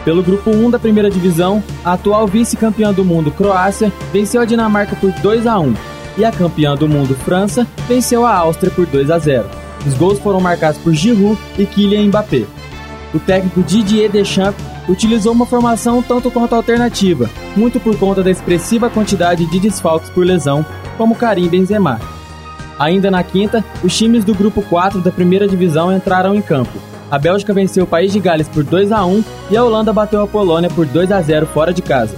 Pelo 0.05 0.23
grupo 0.23 0.49
1 0.49 0.69
da 0.69 0.79
primeira 0.79 1.09
divisão, 1.09 1.61
a 1.83 1.93
atual 1.93 2.25
vice-campeã 2.25 2.93
do 2.93 3.03
mundo, 3.03 3.31
Croácia, 3.31 3.91
venceu 4.13 4.41
a 4.41 4.45
Dinamarca 4.45 4.95
por 4.95 5.11
2 5.11 5.45
a 5.45 5.59
1 5.59 5.73
e 6.17 6.25
a 6.25 6.31
campeã 6.31 6.75
do 6.75 6.87
mundo, 6.87 7.15
França, 7.15 7.67
venceu 7.87 8.25
a 8.25 8.33
Áustria 8.35 8.71
por 8.71 8.85
2 8.85 9.11
a 9.11 9.19
0. 9.19 9.45
Os 9.85 9.93
gols 9.93 10.19
foram 10.19 10.41
marcados 10.41 10.79
por 10.81 10.93
Giroud 10.93 11.39
e 11.57 11.65
Kylian 11.65 12.07
Mbappé. 12.07 12.45
O 13.13 13.19
técnico 13.19 13.63
Didier 13.63 14.09
Deschamps 14.09 14.63
utilizou 14.87 15.31
uma 15.31 15.45
formação 15.45 16.01
tanto 16.01 16.29
quanto 16.29 16.55
alternativa, 16.55 17.29
muito 17.55 17.79
por 17.79 17.97
conta 17.97 18.21
da 18.21 18.29
expressiva 18.29 18.89
quantidade 18.89 19.45
de 19.45 19.59
desfalques 19.59 20.09
por 20.09 20.25
lesão, 20.25 20.65
como 20.97 21.15
Karim 21.15 21.47
Benzema. 21.47 21.99
Ainda 22.77 23.11
na 23.11 23.23
quinta, 23.23 23.63
os 23.83 23.97
times 23.97 24.23
do 24.23 24.33
grupo 24.33 24.61
4 24.61 25.01
da 25.01 25.11
primeira 25.11 25.47
divisão 25.47 25.95
entraram 25.95 26.33
em 26.33 26.41
campo. 26.41 26.77
A 27.11 27.17
Bélgica 27.17 27.53
venceu 27.53 27.83
o 27.83 27.87
País 27.87 28.13
de 28.13 28.19
Gales 28.19 28.47
por 28.47 28.63
2 28.63 28.91
a 28.91 29.03
1 29.03 29.23
e 29.49 29.57
a 29.57 29.63
Holanda 29.63 29.91
bateu 29.91 30.21
a 30.21 30.27
Polônia 30.27 30.69
por 30.69 30.85
2 30.85 31.11
a 31.11 31.21
0 31.21 31.47
fora 31.47 31.73
de 31.73 31.81
casa. 31.81 32.15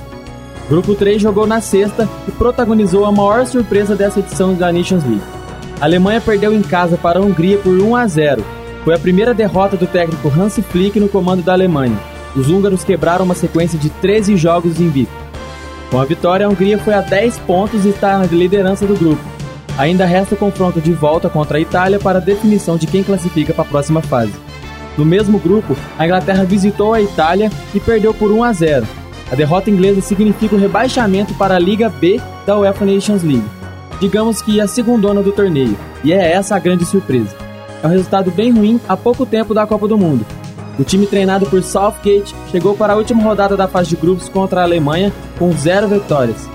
Grupo 0.69 0.93
3 0.93 1.21
jogou 1.21 1.47
na 1.47 1.61
sexta 1.61 2.07
e 2.27 2.31
protagonizou 2.31 3.05
a 3.05 3.11
maior 3.11 3.45
surpresa 3.45 3.95
dessa 3.95 4.19
edição 4.19 4.53
da 4.53 4.71
Nations 4.71 5.03
League. 5.03 5.23
A 5.79 5.85
Alemanha 5.85 6.21
perdeu 6.21 6.53
em 6.53 6.61
casa 6.61 6.97
para 6.97 7.19
a 7.19 7.21
Hungria 7.21 7.57
por 7.57 7.73
1 7.73 7.95
a 7.95 8.07
0. 8.07 8.60
Foi 8.83 8.95
a 8.95 8.99
primeira 8.99 9.33
derrota 9.33 9.77
do 9.77 9.85
técnico 9.85 10.27
Hansi 10.29 10.61
Flick 10.63 10.99
no 10.99 11.07
comando 11.07 11.43
da 11.43 11.53
Alemanha. 11.53 11.97
Os 12.35 12.49
húngaros 12.49 12.83
quebraram 12.83 13.25
uma 13.25 13.35
sequência 13.35 13.77
de 13.77 13.89
13 13.89 14.35
jogos 14.37 14.79
invictos. 14.79 15.15
Com 15.91 15.99
a 15.99 16.05
vitória, 16.05 16.45
a 16.45 16.49
Hungria 16.49 16.79
foi 16.79 16.93
a 16.93 17.01
10 17.01 17.37
pontos 17.39 17.85
e 17.85 17.89
está 17.89 18.17
na 18.17 18.25
liderança 18.25 18.87
do 18.87 18.95
grupo. 18.95 19.21
Ainda 19.77 20.05
resta 20.05 20.35
o 20.35 20.37
confronto 20.37 20.81
de 20.81 20.93
volta 20.93 21.29
contra 21.29 21.57
a 21.57 21.61
Itália 21.61 21.99
para 21.99 22.17
a 22.17 22.21
definição 22.21 22.77
de 22.77 22.87
quem 22.87 23.03
classifica 23.03 23.53
para 23.53 23.63
a 23.63 23.67
próxima 23.67 24.01
fase. 24.01 24.33
No 24.97 25.05
mesmo 25.05 25.37
grupo, 25.37 25.75
a 25.97 26.05
Inglaterra 26.05 26.43
visitou 26.43 26.93
a 26.93 27.01
Itália 27.01 27.51
e 27.73 27.79
perdeu 27.79 28.13
por 28.13 28.31
1 28.31 28.43
a 28.43 28.53
0. 28.53 28.87
A 29.31 29.35
derrota 29.35 29.69
inglesa 29.69 30.01
significa 30.01 30.55
o 30.55 30.59
rebaixamento 30.59 31.33
para 31.35 31.55
a 31.55 31.59
Liga 31.59 31.87
B 31.87 32.19
da 32.45 32.57
UEFA 32.57 32.85
Nations 32.85 33.23
League. 33.23 33.47
Digamos 33.99 34.41
que 34.41 34.59
a 34.59 34.67
segundona 34.67 35.21
do 35.21 35.31
torneio, 35.31 35.77
e 36.03 36.11
é 36.11 36.33
essa 36.33 36.55
a 36.55 36.59
grande 36.59 36.85
surpresa. 36.85 37.40
É 37.83 37.87
um 37.87 37.89
resultado 37.89 38.31
bem 38.31 38.51
ruim 38.51 38.79
há 38.87 38.95
pouco 38.95 39.25
tempo 39.25 39.53
da 39.53 39.65
Copa 39.65 39.87
do 39.87 39.97
Mundo, 39.97 40.25
o 40.79 40.83
time 40.83 41.05
treinado 41.05 41.45
por 41.45 41.61
Southgate 41.61 42.33
chegou 42.49 42.75
para 42.75 42.93
a 42.93 42.95
última 42.95 43.21
rodada 43.21 43.57
da 43.57 43.67
fase 43.67 43.89
de 43.89 43.95
grupos 43.97 44.29
contra 44.29 44.61
a 44.61 44.63
Alemanha 44.63 45.11
com 45.37 45.51
zero 45.51 45.87
vitórias. 45.87 46.49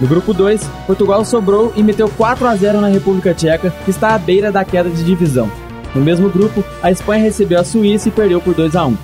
No 0.00 0.06
grupo 0.06 0.34
2, 0.34 0.64
Portugal 0.86 1.24
sobrou 1.24 1.72
e 1.74 1.82
meteu 1.82 2.08
4 2.08 2.46
a 2.46 2.54
0 2.54 2.80
na 2.80 2.88
República 2.88 3.34
Tcheca, 3.34 3.70
que 3.84 3.90
está 3.90 4.14
à 4.14 4.18
beira 4.18 4.52
da 4.52 4.64
queda 4.64 4.90
de 4.90 5.02
divisão. 5.04 5.50
No 5.94 6.00
mesmo 6.00 6.28
grupo, 6.28 6.64
a 6.82 6.90
Espanha 6.90 7.24
recebeu 7.24 7.60
a 7.60 7.64
Suíça 7.64 8.08
e 8.08 8.12
perdeu 8.12 8.40
por 8.40 8.54
2 8.54 8.76
a 8.76 8.86
1. 8.86 8.96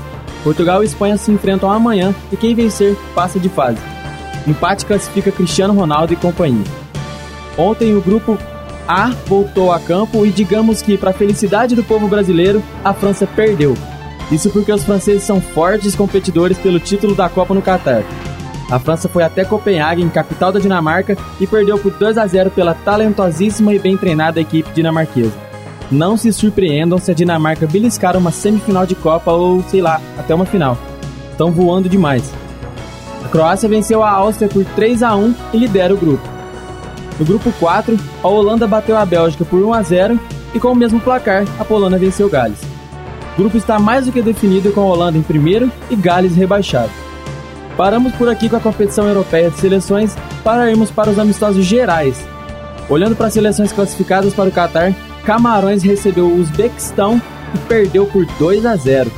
Portugal 0.44 0.82
e 0.82 0.86
Espanha 0.86 1.16
se 1.16 1.30
enfrentam 1.30 1.70
amanhã 1.70 2.14
e 2.32 2.36
quem 2.36 2.54
vencer 2.54 2.96
passa 3.14 3.38
de 3.38 3.48
fase. 3.48 3.78
Empate 4.46 4.86
classifica 4.86 5.32
Cristiano 5.32 5.74
Ronaldo 5.74 6.12
e 6.12 6.16
companhia. 6.16 6.64
Ontem 7.56 7.96
o 7.96 8.00
grupo 8.00 8.38
a 8.88 9.10
voltou 9.26 9.70
a 9.70 9.78
campo 9.78 10.24
e 10.24 10.30
digamos 10.30 10.80
que, 10.80 10.96
para 10.96 11.10
a 11.10 11.14
felicidade 11.14 11.76
do 11.76 11.84
povo 11.84 12.08
brasileiro, 12.08 12.62
a 12.82 12.94
França 12.94 13.26
perdeu. 13.26 13.76
Isso 14.32 14.48
porque 14.50 14.72
os 14.72 14.82
franceses 14.82 15.22
são 15.22 15.40
fortes 15.40 15.94
competidores 15.94 16.56
pelo 16.56 16.80
título 16.80 17.14
da 17.14 17.28
Copa 17.28 17.54
no 17.54 17.60
Catar. 17.60 18.02
A 18.70 18.78
França 18.78 19.08
foi 19.08 19.22
até 19.22 19.44
Copenhague, 19.44 20.08
capital 20.10 20.52
da 20.52 20.58
Dinamarca, 20.58 21.16
e 21.38 21.46
perdeu 21.46 21.78
por 21.78 21.92
2 21.92 22.18
a 22.18 22.26
0 22.26 22.50
pela 22.50 22.74
talentosíssima 22.74 23.74
e 23.74 23.78
bem 23.78 23.96
treinada 23.96 24.40
equipe 24.40 24.70
dinamarquesa. 24.72 25.32
Não 25.90 26.16
se 26.18 26.30
surpreendam 26.32 26.98
se 26.98 27.10
a 27.10 27.14
Dinamarca 27.14 27.66
beliscar 27.66 28.16
uma 28.16 28.30
semifinal 28.30 28.84
de 28.84 28.94
Copa 28.94 29.32
ou, 29.32 29.62
sei 29.64 29.80
lá, 29.80 30.00
até 30.18 30.34
uma 30.34 30.44
final. 30.44 30.76
Estão 31.30 31.50
voando 31.50 31.88
demais. 31.88 32.30
A 33.24 33.28
Croácia 33.28 33.68
venceu 33.68 34.02
a 34.02 34.10
Áustria 34.10 34.48
por 34.48 34.64
3 34.64 35.02
a 35.02 35.16
1 35.16 35.34
e 35.54 35.58
lidera 35.58 35.94
o 35.94 35.96
grupo. 35.96 36.37
No 37.18 37.24
grupo 37.24 37.52
4, 37.58 37.98
a 38.22 38.28
Holanda 38.28 38.66
bateu 38.66 38.96
a 38.96 39.04
Bélgica 39.04 39.44
por 39.44 39.60
1 39.60 39.74
a 39.74 39.82
0 39.82 40.20
e 40.54 40.60
com 40.60 40.70
o 40.70 40.76
mesmo 40.76 41.00
placar, 41.00 41.44
a 41.58 41.64
Polônia 41.64 41.98
venceu 41.98 42.28
Gales. 42.28 42.60
O 43.34 43.40
grupo 43.40 43.56
está 43.56 43.78
mais 43.78 44.06
do 44.06 44.12
que 44.12 44.22
definido 44.22 44.70
com 44.70 44.80
a 44.80 44.84
Holanda 44.84 45.18
em 45.18 45.22
primeiro 45.22 45.70
e 45.90 45.96
Gales 45.96 46.36
rebaixado. 46.36 46.90
Paramos 47.76 48.12
por 48.14 48.28
aqui 48.28 48.48
com 48.48 48.56
a 48.56 48.60
competição 48.60 49.06
europeia 49.06 49.50
de 49.50 49.58
seleções 49.58 50.16
para 50.44 50.70
irmos 50.70 50.90
para 50.90 51.10
os 51.10 51.18
amistosos 51.18 51.64
gerais. 51.64 52.24
Olhando 52.88 53.16
para 53.16 53.26
as 53.26 53.34
seleções 53.34 53.72
classificadas 53.72 54.32
para 54.32 54.48
o 54.48 54.52
Catar, 54.52 54.94
Camarões 55.24 55.82
recebeu 55.82 56.26
o 56.26 56.40
Uzbequistão 56.40 57.20
e 57.54 57.58
perdeu 57.68 58.06
por 58.06 58.24
2 58.38 58.64
a 58.64 58.76
0. 58.76 59.10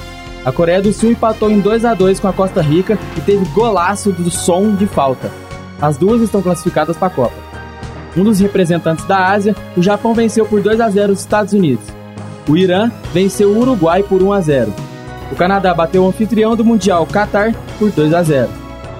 A 0.45 0.51
Coreia 0.51 0.81
do 0.81 0.93
Sul 0.93 1.13
empatou 1.13 1.51
em 1.51 1.61
2 1.61 1.85
a 1.85 1.95
2 1.95 2.19
com 2.19 2.29
a 2.29 2.33
Costa 2.33 2.63
Rica 2.63 2.99
e 3.17 3.21
teve 3.21 3.45
golaço 3.51 4.11
do 4.11 4.31
som 4.31 4.75
de 4.75 4.87
falta. 4.87 5.31
As 5.81 5.97
duas 5.97 6.21
estão 6.21 6.43
classificadas 6.43 6.97
para 6.97 7.09
a 7.09 7.11
Copa 7.11 7.50
um 8.17 8.25
dos 8.25 8.41
representantes 8.41 9.05
da 9.05 9.29
Ásia, 9.29 9.55
o 9.77 9.83
Japão 9.83 10.15
venceu 10.15 10.45
por 10.45 10.61
2 10.61 10.81
a 10.81 10.89
0 10.89 11.13
os 11.13 11.21
Estados 11.21 11.53
Unidos. 11.53 11.85
O 12.49 12.57
Irã 12.57 12.91
venceu 13.13 13.51
o 13.51 13.59
Uruguai 13.59 14.03
por 14.03 14.23
1 14.23 14.33
a 14.33 14.41
0. 14.41 14.75
O 15.31 15.37
Canadá 15.37 15.73
bateu 15.73 16.03
o 16.03 16.09
anfitrião 16.09 16.57
do 16.57 16.65
Mundial, 16.65 17.07
Qatar, 17.07 17.55
por 17.79 17.91
2 17.91 18.13
a 18.13 18.23
0. 18.23 18.49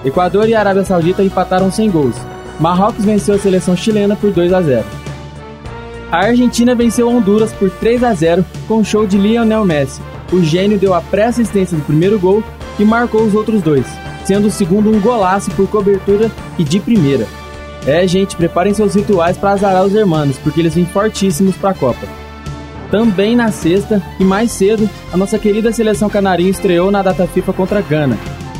Equador 0.05 0.47
e 0.47 0.55
Arábia 0.55 0.85
Saudita 0.85 1.23
empataram 1.23 1.71
sem 1.71 1.89
gols. 1.91 2.15
Marrocos 2.59 3.03
venceu 3.03 3.35
a 3.35 3.39
seleção 3.39 3.75
chilena 3.75 4.15
por 4.15 4.31
2 4.31 4.53
a 4.53 4.61
0. 4.61 4.85
A 6.11 6.25
Argentina 6.25 6.75
venceu 6.75 7.09
Honduras 7.09 7.51
por 7.53 7.69
3 7.69 8.03
a 8.03 8.13
0 8.13 8.45
com 8.67 8.79
o 8.79 8.85
show 8.85 9.05
de 9.05 9.17
Lionel 9.17 9.65
Messi. 9.65 10.01
O 10.31 10.41
gênio 10.41 10.79
deu 10.79 10.93
a 10.93 11.01
pré-assistência 11.01 11.77
do 11.77 11.83
primeiro 11.83 12.19
gol 12.19 12.43
e 12.79 12.85
marcou 12.85 13.23
os 13.23 13.35
outros 13.35 13.61
dois, 13.61 13.85
sendo 14.23 14.47
o 14.47 14.51
segundo 14.51 14.89
um 14.89 14.99
golaço 14.99 15.51
por 15.51 15.67
cobertura 15.67 16.31
e 16.57 16.63
de 16.63 16.79
primeira. 16.79 17.27
É, 17.85 18.07
gente, 18.07 18.35
preparem 18.35 18.73
seus 18.73 18.95
rituais 18.95 19.37
para 19.37 19.51
azarar 19.51 19.83
os 19.83 19.95
hermanos, 19.95 20.37
porque 20.37 20.59
eles 20.59 20.75
vêm 20.75 20.85
fortíssimos 20.85 21.55
para 21.55 21.71
a 21.71 21.73
Copa. 21.73 22.07
Também 22.91 23.35
na 23.35 23.51
sexta, 23.51 24.01
e 24.19 24.23
mais 24.23 24.51
cedo, 24.51 24.89
a 25.11 25.17
nossa 25.17 25.39
querida 25.39 25.71
seleção 25.71 26.09
canarinho 26.09 26.49
estreou 26.49 26.91
na 26.91 27.01
data 27.01 27.25
FIFA 27.25 27.53
contra 27.53 27.81
Gana. 27.81 28.17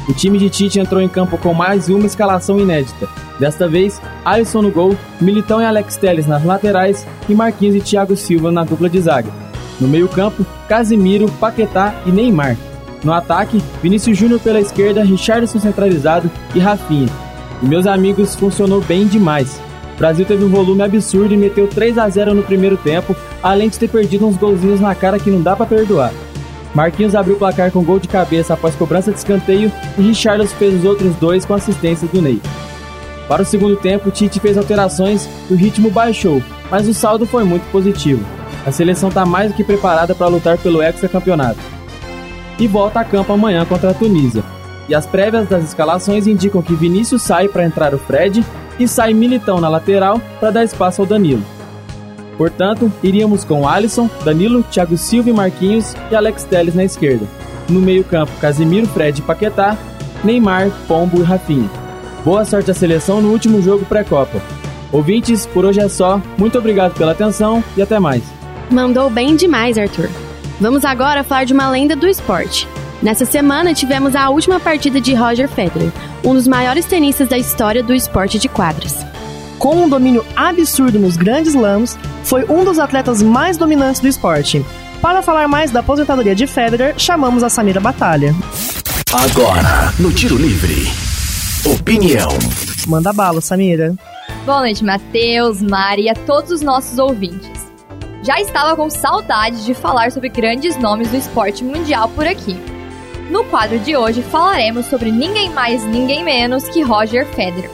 O 0.08 0.14
time 0.14 0.40
de 0.40 0.50
Tite 0.50 0.80
entrou 0.80 1.02
em 1.02 1.08
campo 1.08 1.38
com 1.38 1.54
mais 1.54 1.88
uma 1.88 2.08
escalação 2.08 2.60
inédita. 2.60 3.08
Desta 3.40 3.68
vez, 3.68 4.02
Alisson 4.26 4.62
no 4.62 4.72
gol, 4.72 4.98
Militão 5.20 5.62
e 5.62 5.66
Alex 5.66 5.98
Telles 5.98 6.26
nas 6.26 6.44
laterais 6.44 7.06
e 7.30 7.36
Marquinhos 7.36 7.76
e 7.76 7.82
Thiago 7.82 8.16
Silva 8.16 8.52
na 8.52 8.64
dupla 8.64 8.90
de 8.90 9.00
zaga. 9.00 9.30
No 9.80 9.88
meio-campo, 9.88 10.46
Casimiro, 10.68 11.30
Paquetá 11.40 11.94
e 12.06 12.12
Neymar. 12.12 12.58
No 13.04 13.14
ataque, 13.14 13.62
Vinícius 13.82 14.18
Júnior 14.18 14.40
pela 14.40 14.60
esquerda, 14.60 15.04
Richardson 15.04 15.60
centralizado 15.60 16.30
e 16.54 16.60
Rafinha. 16.60 17.10
E 17.62 17.66
meus 17.66 17.86
amigos, 17.86 18.36
funcionou 18.36 18.82
bem 18.82 19.06
demais. 19.06 19.60
O 19.96 19.98
Brasil 19.98 20.26
teve 20.26 20.44
um 20.44 20.50
volume 20.50 20.82
absurdo 20.82 21.34
e 21.34 21.38
meteu 21.38 21.68
3 21.68 21.98
a 21.98 22.10
0 22.10 22.34
no 22.34 22.44
primeiro 22.44 22.76
tempo, 22.78 23.16
além 23.44 23.70
de 23.70 23.78
ter 23.78 23.88
perdido 23.88 24.28
uns 24.28 24.36
golzinhos 24.36 24.80
na 24.80 24.96
cara 24.96 25.20
que 25.20 25.30
não 25.30 25.42
dá 25.42 25.56
para 25.56 25.66
perdoar. 25.66 26.12
Marquinhos 26.74 27.16
abriu 27.16 27.36
o 27.36 27.38
placar 27.40 27.70
com 27.72 27.84
gol 27.84 28.00
de 28.00 28.08
cabeça 28.08 28.54
após 28.54 28.76
cobrança 28.76 29.12
de 29.12 29.18
escanteio 29.18 29.72
e 29.98 30.02
Richarlison 30.02 30.56
fez 30.56 30.74
os 30.74 30.86
outros 30.86 31.14
dois 31.18 31.46
com 31.46 31.54
assistência 31.54 32.08
do 32.08 32.22
Ney. 32.22 32.42
Para 33.28 33.44
o 33.44 33.46
segundo 33.46 33.76
tempo, 33.76 34.10
Tite 34.10 34.40
fez 34.40 34.58
alterações 34.58 35.28
e 35.50 35.54
o 35.54 35.58
ritmo 35.58 35.90
baixou, 35.90 36.42
mas 36.70 36.88
o 36.88 36.94
saldo 36.94 37.26
foi 37.26 37.44
muito 37.44 37.70
positivo. 37.72 38.26
A 38.66 38.72
seleção 38.72 39.10
está 39.10 39.26
mais 39.26 39.52
do 39.52 39.56
que 39.56 39.64
preparada 39.64 40.16
para 40.16 40.28
lutar 40.28 40.58
pelo 40.58 40.82
hexacampeonato. 40.82 41.60
E 42.60 42.68
volta 42.68 43.00
a 43.00 43.06
campo 43.06 43.34
amanhã 43.34 43.66
contra 43.66 43.92
a 43.92 43.94
Tunísia, 43.94 44.44
e 44.92 44.96
as 44.96 45.06
prévias 45.06 45.48
das 45.48 45.64
escalações 45.64 46.28
indicam 46.28 46.62
que 46.62 46.76
Vinícius 46.76 47.22
sai 47.22 47.48
para 47.48 47.64
entrar 47.64 47.96
o 47.96 47.98
Fred 47.98 48.44
e 48.78 48.86
sai 48.90 49.14
Militão 49.14 49.62
na 49.62 49.70
lateral 49.70 50.20
para 50.38 50.52
dar 50.52 50.66
espaço 50.66 51.02
ao 51.02 51.08
Danilo. 51.08 51.42
Portanto, 52.38 52.92
iríamos 53.02 53.46
com 53.46 53.66
Alisson, 53.66 54.10
Danilo, 54.26 54.64
Thiago 54.64 54.98
Silva 54.98 55.30
e 55.30 55.34
Marquinhos 55.34 55.96
e 56.12 56.16
Alex 56.16 56.44
Telles 56.44 56.76
na 56.76 56.84
esquerda. 56.84 57.26
No 57.70 57.80
meio-campo, 57.80 58.34
Casimiro, 58.42 58.86
Fred 58.88 59.20
e 59.20 59.22
Paquetá, 59.22 59.78
Neymar, 60.26 60.70
Pombo 60.90 61.22
e 61.22 61.24
Rafinha. 61.24 61.70
Boa 62.26 62.44
sorte 62.44 62.72
à 62.72 62.74
seleção 62.74 63.22
no 63.22 63.32
último 63.32 63.62
jogo 63.62 63.86
pré-Copa. 63.86 64.42
Ouvintes, 64.92 65.46
por 65.46 65.64
hoje 65.64 65.80
é 65.80 65.88
só. 65.88 66.22
Muito 66.38 66.58
obrigado 66.58 66.96
pela 66.96 67.14
atenção 67.14 67.64
e 67.78 67.82
até 67.82 67.98
mais. 67.98 68.24
Mandou 68.70 69.10
bem 69.10 69.38
demais, 69.38 69.78
Arthur. 69.78 70.10
Vamos 70.60 70.84
agora 70.84 71.24
falar 71.24 71.46
de 71.46 71.54
uma 71.54 71.70
lenda 71.70 71.96
do 71.96 72.10
esporte. 72.10 72.68
Nessa 73.02 73.26
semana 73.26 73.74
tivemos 73.74 74.16
a 74.16 74.30
última 74.30 74.60
partida 74.60 75.02
de 75.02 75.16
Roger 75.16 75.50
Federer, 75.50 75.92
um 76.24 76.36
dos 76.36 76.48
maiores 76.48 76.86
tenistas 76.86 77.28
da 77.28 77.38
história 77.38 77.82
do 77.82 77.96
esporte 77.96 78.38
de 78.38 78.48
quadras. 78.48 78.96
Com 79.58 79.76
um 79.84 79.90
domínio 79.90 80.24
absurdo 80.36 81.00
nos 81.00 81.18
grandes 81.18 81.54
slams, 81.54 81.98
foi 82.24 82.46
um 82.46 82.64
dos 82.64 82.78
atletas 82.78 83.24
mais 83.24 83.58
dominantes 83.58 84.00
do 84.02 84.08
esporte. 84.08 84.64
Para 85.02 85.24
falar 85.24 85.48
mais 85.48 85.72
da 85.72 85.80
aposentadoria 85.80 86.36
de 86.36 86.46
Federer, 86.46 86.94
chamamos 86.96 87.42
a 87.42 87.50
Samira 87.50 87.80
Batalha. 87.80 88.36
Agora, 89.12 89.92
no 89.98 90.12
Tiro 90.12 90.38
Livre. 90.38 90.88
Opinião. 91.66 92.30
Manda 92.88 93.12
bala, 93.12 93.42
Samira. 93.42 93.96
Boa 94.46 94.60
noite, 94.60 94.84
Matheus, 94.84 95.60
Mari 95.60 96.04
e 96.04 96.10
a 96.10 96.14
todos 96.14 96.52
os 96.52 96.62
nossos 96.62 97.00
ouvintes. 97.00 97.50
Já 98.24 98.40
estava 98.40 98.76
com 98.76 98.92
saudade 98.92 99.66
de 99.66 99.74
falar 99.74 100.12
sobre 100.12 100.30
grandes 100.30 100.78
nomes 100.78 101.10
do 101.10 101.18
esporte 101.18 101.64
mundial 101.64 102.08
por 102.10 102.28
aqui. 102.28 102.56
No 103.32 103.46
quadro 103.46 103.80
de 103.80 103.96
hoje 103.96 104.22
falaremos 104.22 104.88
sobre 104.88 105.10
ninguém 105.10 105.50
mais, 105.52 105.86
ninguém 105.86 106.22
menos 106.22 106.68
que 106.68 106.82
Roger 106.82 107.26
Federer. 107.26 107.72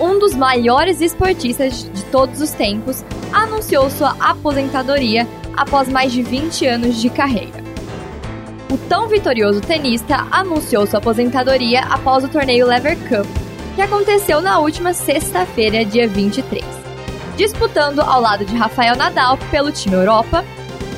Um 0.00 0.18
dos 0.18 0.34
maiores 0.34 1.00
esportistas 1.00 1.84
de 1.84 2.04
todos 2.06 2.40
os 2.40 2.50
tempos 2.50 3.04
anunciou 3.32 3.88
sua 3.88 4.16
aposentadoria 4.18 5.28
após 5.56 5.88
mais 5.88 6.10
de 6.10 6.24
20 6.24 6.66
anos 6.66 7.00
de 7.00 7.08
carreira. 7.08 7.62
O 8.68 8.76
tão 8.88 9.06
vitorioso 9.06 9.60
tenista 9.60 10.26
anunciou 10.28 10.84
sua 10.88 10.98
aposentadoria 10.98 11.82
após 11.82 12.24
o 12.24 12.28
torneio 12.28 12.66
Lever 12.66 12.96
Cup, 13.08 13.28
que 13.76 13.82
aconteceu 13.82 14.40
na 14.40 14.58
última 14.58 14.92
sexta-feira, 14.92 15.84
dia 15.84 16.08
23. 16.08 16.64
Disputando 17.36 18.00
ao 18.00 18.20
lado 18.20 18.44
de 18.44 18.56
Rafael 18.56 18.96
Nadal 18.96 19.38
pelo 19.52 19.70
time 19.70 19.94
Europa, 19.94 20.44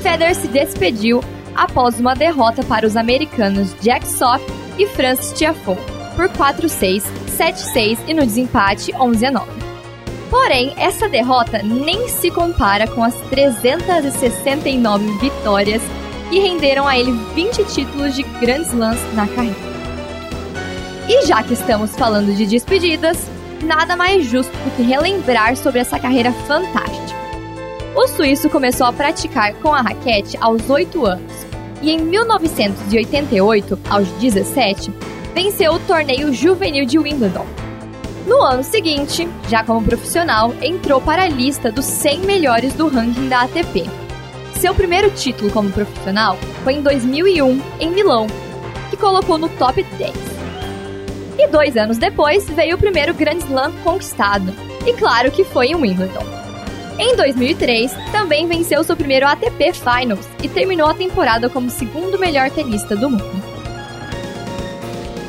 Federer 0.02 0.34
se 0.34 0.49
despediu 0.49 1.22
após 1.54 1.99
uma 1.99 2.14
derrota 2.14 2.62
para 2.62 2.87
os 2.87 2.97
americanos 2.97 3.75
Jack 3.80 4.06
Sock 4.06 4.44
e 4.78 4.87
Francis 4.87 5.32
Tiafoe 5.32 5.76
por 6.16 6.28
4-6, 6.28 7.02
7-6 7.38 7.99
e 8.06 8.14
no 8.14 8.25
desempate 8.25 8.94
11 8.94 9.30
9. 9.30 9.47
Porém, 10.30 10.73
essa 10.78 11.09
derrota 11.09 11.62
nem 11.62 12.09
se 12.09 12.30
compara 12.30 12.87
com 12.87 13.04
as 13.04 13.14
369 13.28 15.18
vitórias 15.18 15.82
que 16.30 16.38
renderam 16.38 16.88
a 16.88 16.99
ele 16.99 17.12
20 17.35 17.64
títulos 17.64 18.14
de 18.14 18.23
Grand 18.23 18.62
Slams 18.62 19.00
na 19.14 19.26
carreira. 19.26 19.73
E 21.06 21.26
já 21.26 21.42
que 21.42 21.52
estamos 21.52 21.94
falando 21.94 22.35
de 22.35 22.47
despedidas, 22.47 23.28
nada 23.62 23.94
mais 23.94 24.25
justo 24.25 24.52
do 24.52 24.76
que 24.76 24.82
relembrar 24.82 25.56
sobre 25.56 25.80
essa 25.80 25.99
carreira 25.99 26.32
fantástica. 26.32 27.12
O 27.94 28.06
suíço 28.08 28.49
começou 28.49 28.87
a 28.87 28.92
praticar 28.92 29.52
com 29.56 29.72
a 29.75 29.82
raquete 29.82 30.38
aos 30.40 30.68
8 30.68 31.04
anos 31.04 31.32
e 31.82 31.90
em 31.90 31.99
1988, 31.99 33.78
aos 33.90 34.08
17, 34.12 34.90
venceu 35.34 35.75
o 35.75 35.80
torneio 35.80 36.32
juvenil 36.32 36.87
de 36.87 36.99
Wimbledon. 36.99 37.44
No 38.26 38.40
ano 38.40 38.62
seguinte, 38.62 39.28
já 39.49 39.62
como 39.62 39.84
profissional, 39.84 40.54
entrou 40.62 41.02
para 41.02 41.25
a 41.25 41.28
lista 41.28 41.70
dos 41.70 41.84
100 41.84 42.20
melhores 42.20 42.72
do 42.72 42.88
ranking 42.88 43.28
da 43.28 43.42
ATP. 43.42 43.84
Seu 44.54 44.75
primeiro 44.75 45.11
título 45.11 45.50
como 45.50 45.70
profissional 45.70 46.38
foi 46.64 46.75
em 46.75 46.82
2001, 46.82 47.61
em 47.78 47.90
Milão, 47.90 48.26
que 48.88 48.96
colocou 48.96 49.37
no 49.37 49.50
top 49.50 49.82
10. 49.82 50.12
E 51.38 51.46
dois 51.49 51.76
anos 51.76 51.99
depois 51.99 52.49
veio 52.49 52.76
o 52.76 52.78
primeiro 52.78 53.12
Grand 53.12 53.38
Slam 53.38 53.73
conquistado, 53.84 54.54
e 54.86 54.93
claro 54.95 55.30
que 55.30 55.45
foi 55.45 55.69
em 55.69 55.75
Wimbledon. 55.75 56.42
Em 56.99 57.17
2003, 57.17 57.93
também 58.11 58.47
venceu 58.47 58.85
seu 58.85 58.97
primeiro 58.97 59.26
ATP 59.26 59.73
Finals 59.73 60.26
e 60.43 60.49
terminou 60.49 60.89
a 60.89 60.95
temporada 60.95 61.49
como 61.49 61.71
segundo 61.71 62.19
melhor 62.19 62.50
tenista 62.50 62.95
do 62.95 63.11
mundo. 63.11 63.43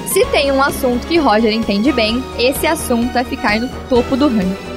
Se 0.07 0.25
tem 0.27 0.51
um 0.51 0.61
assunto 0.61 1.07
que 1.07 1.17
Roger 1.17 1.51
entende 1.51 1.91
bem, 1.91 2.23
esse 2.37 2.67
assunto 2.67 3.17
é 3.17 3.23
ficar 3.23 3.59
no 3.59 3.67
topo 3.89 4.15
do 4.15 4.27
ranking. 4.27 4.73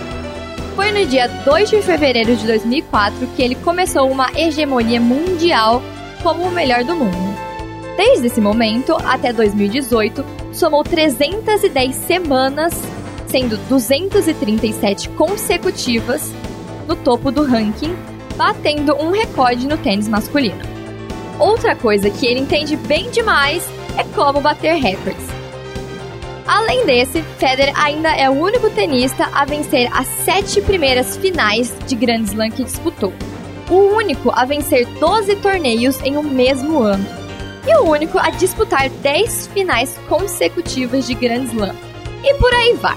Foi 0.75 0.93
no 0.93 1.05
dia 1.07 1.29
2 1.29 1.71
de 1.71 1.83
fevereiro 1.83 2.37
de 2.37 2.47
2004 2.47 3.27
que 3.37 3.43
ele 3.43 3.55
começou 3.57 4.11
uma 4.11 4.31
hegemonia 4.35 5.01
mundial 5.01 5.83
como 6.23 6.45
o 6.45 6.51
melhor 6.51 6.85
do 6.85 6.95
mundo. 6.95 7.37
Desde 7.97 8.27
esse 8.27 8.41
momento 8.41 8.97
até 9.05 9.33
2018, 9.33 10.25
somou 10.53 10.85
310 10.85 11.95
semanas, 11.95 12.75
sendo 13.27 13.57
237 13.69 15.09
consecutivas 15.11 16.33
no 16.87 16.97
topo 16.97 17.31
do 17.31 17.45
ranking, 17.45 17.95
batendo 18.37 18.95
um 18.95 19.11
recorde 19.11 19.67
no 19.67 19.77
tênis 19.77 20.09
masculino. 20.09 20.61
Outra 21.39 21.75
coisa 21.75 22.09
que 22.09 22.27
ele 22.27 22.41
entende 22.41 22.77
bem 22.77 23.11
demais 23.11 23.69
é 23.99 24.05
como 24.15 24.41
bater 24.41 24.75
recordes. 24.75 25.27
Além 26.47 26.87
desse, 26.87 27.23
Federer 27.39 27.73
ainda 27.77 28.09
é 28.11 28.31
o 28.31 28.33
único 28.33 28.71
tenista 28.71 29.29
a 29.33 29.45
vencer 29.45 29.91
as 29.93 30.07
sete 30.07 30.63
primeiras 30.63 31.17
finais 31.17 31.75
de 31.87 31.97
Grand 31.97 32.23
Slam 32.23 32.51
que 32.51 32.63
disputou. 32.63 33.13
O 33.69 33.97
único 33.97 34.31
a 34.31 34.45
vencer 34.45 34.87
12 35.01 35.37
torneios 35.37 36.01
em 36.03 36.17
um 36.17 36.23
mesmo 36.23 36.81
ano. 36.81 37.05
E 37.67 37.77
o 37.79 37.91
único 37.91 38.17
a 38.17 38.31
disputar 38.31 38.89
10 38.89 39.49
finais 39.49 39.99
consecutivas 40.09 41.05
de 41.07 41.15
Grand 41.15 41.45
Slam. 41.45 41.75
E 42.23 42.35
por 42.35 42.55
aí 42.55 42.75
vai. 42.75 42.97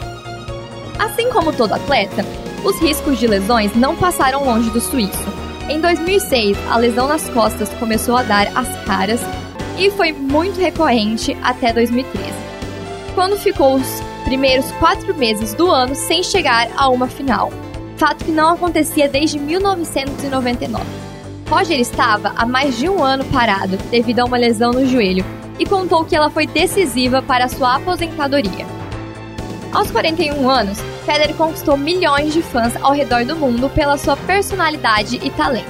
Assim 0.99 1.30
como 1.32 1.52
todo 1.52 1.73
atleta, 1.73 2.23
os 2.63 2.79
riscos 2.79 3.17
de 3.17 3.27
lesões 3.27 3.75
não 3.75 3.95
passaram 3.95 4.43
longe 4.43 4.69
do 4.69 4.81
suíço. 4.81 5.27
Em 5.69 5.79
2006, 5.79 6.57
a 6.69 6.77
lesão 6.77 7.07
nas 7.07 7.29
costas 7.29 7.69
começou 7.75 8.17
a 8.17 8.23
dar 8.23 8.47
as 8.55 8.67
caras 8.85 9.21
e 9.77 9.89
foi 9.91 10.11
muito 10.11 10.59
recorrente 10.59 11.37
até 11.41 11.71
2013, 11.71 12.33
quando 13.15 13.37
ficou 13.37 13.75
os 13.75 14.01
primeiros 14.25 14.69
quatro 14.73 15.15
meses 15.15 15.53
do 15.53 15.71
ano 15.71 15.95
sem 15.95 16.21
chegar 16.21 16.67
a 16.75 16.89
uma 16.89 17.07
final, 17.07 17.51
fato 17.97 18.25
que 18.25 18.31
não 18.31 18.53
acontecia 18.53 19.07
desde 19.07 19.39
1999. 19.39 20.83
Roger 21.49 21.79
estava 21.79 22.33
há 22.35 22.45
mais 22.45 22.77
de 22.77 22.89
um 22.89 23.03
ano 23.03 23.23
parado 23.25 23.77
devido 23.89 24.19
a 24.19 24.25
uma 24.25 24.37
lesão 24.37 24.71
no 24.71 24.85
joelho 24.85 25.25
e 25.57 25.65
contou 25.65 26.05
que 26.05 26.15
ela 26.15 26.29
foi 26.29 26.45
decisiva 26.45 27.21
para 27.21 27.47
sua 27.47 27.75
aposentadoria. 27.75 28.65
Aos 29.71 29.89
41 29.91 30.49
anos, 30.49 30.77
Federer 31.09 31.35
conquistou 31.35 31.75
milhões 31.75 32.31
de 32.31 32.43
fãs 32.43 32.75
ao 32.83 32.93
redor 32.93 33.25
do 33.25 33.35
mundo 33.35 33.67
pela 33.67 33.97
sua 33.97 34.15
personalidade 34.15 35.19
e 35.23 35.31
talento. 35.31 35.65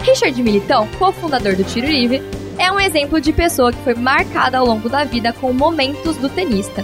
Richard 0.00 0.42
Militão, 0.42 0.88
cofundador 0.98 1.54
do 1.54 1.62
Tiro 1.62 1.86
Livre, 1.86 2.22
é 2.56 2.72
um 2.72 2.80
exemplo 2.80 3.20
de 3.20 3.34
pessoa 3.34 3.70
que 3.70 3.82
foi 3.84 3.94
marcada 3.94 4.56
ao 4.56 4.64
longo 4.64 4.88
da 4.88 5.04
vida 5.04 5.30
com 5.30 5.52
momentos 5.52 6.16
do 6.16 6.30
tenista. 6.30 6.82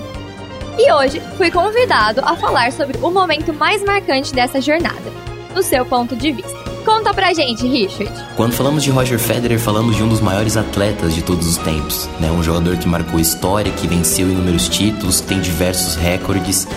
E 0.78 0.92
hoje 0.92 1.18
fui 1.38 1.50
convidado 1.50 2.20
a 2.22 2.36
falar 2.36 2.72
sobre 2.72 2.98
o 2.98 3.10
momento 3.10 3.54
mais 3.54 3.82
marcante 3.82 4.34
dessa 4.34 4.60
jornada, 4.60 5.10
do 5.54 5.62
seu 5.62 5.86
ponto 5.86 6.14
de 6.14 6.30
vista. 6.30 6.58
Conta 6.84 7.14
pra 7.14 7.32
gente, 7.32 7.66
Richard. 7.66 8.12
Quando 8.36 8.52
falamos 8.52 8.82
de 8.82 8.90
Roger 8.90 9.18
Federer, 9.18 9.58
falamos 9.58 9.96
de 9.96 10.02
um 10.02 10.08
dos 10.08 10.20
maiores 10.20 10.58
atletas 10.58 11.14
de 11.14 11.22
todos 11.22 11.48
os 11.48 11.56
tempos, 11.56 12.06
né? 12.20 12.30
Um 12.30 12.42
jogador 12.42 12.76
que 12.76 12.86
marcou 12.86 13.18
história, 13.18 13.72
que 13.72 13.86
venceu 13.86 14.28
inúmeros 14.28 14.68
títulos, 14.68 15.22
que 15.22 15.28
tem 15.28 15.40
diversos 15.40 15.96
recordes, 15.96 16.68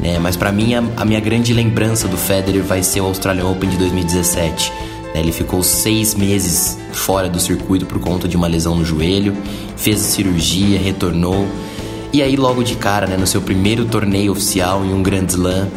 né? 0.00 0.18
Mas 0.18 0.36
para 0.36 0.52
mim 0.52 0.74
a, 0.74 0.82
a 0.96 1.04
minha 1.04 1.20
grande 1.20 1.52
lembrança 1.52 2.08
do 2.08 2.16
Federer 2.16 2.62
vai 2.62 2.82
ser 2.82 3.00
o 3.00 3.06
Australian 3.06 3.46
Open 3.46 3.70
de 3.70 3.76
2017 3.76 4.72
né? 5.14 5.20
Ele 5.20 5.32
ficou 5.32 5.62
seis 5.62 6.14
meses 6.14 6.78
fora 6.92 7.28
do 7.28 7.38
circuito 7.38 7.86
por 7.86 8.00
conta 8.00 8.26
de 8.26 8.36
uma 8.36 8.46
lesão 8.46 8.74
no 8.74 8.84
joelho, 8.84 9.36
fez 9.76 10.00
a 10.00 10.04
cirurgia, 10.04 10.78
retornou. 10.78 11.46
E 12.12 12.22
aí, 12.22 12.36
logo 12.36 12.62
de 12.62 12.74
cara, 12.76 13.06
né, 13.06 13.16
no 13.16 13.26
seu 13.26 13.40
primeiro 13.40 13.86
torneio 13.86 14.32
oficial 14.32 14.84
em 14.84 14.92
um 14.92 15.02
Grand 15.02 15.26
Slam, 15.26 15.68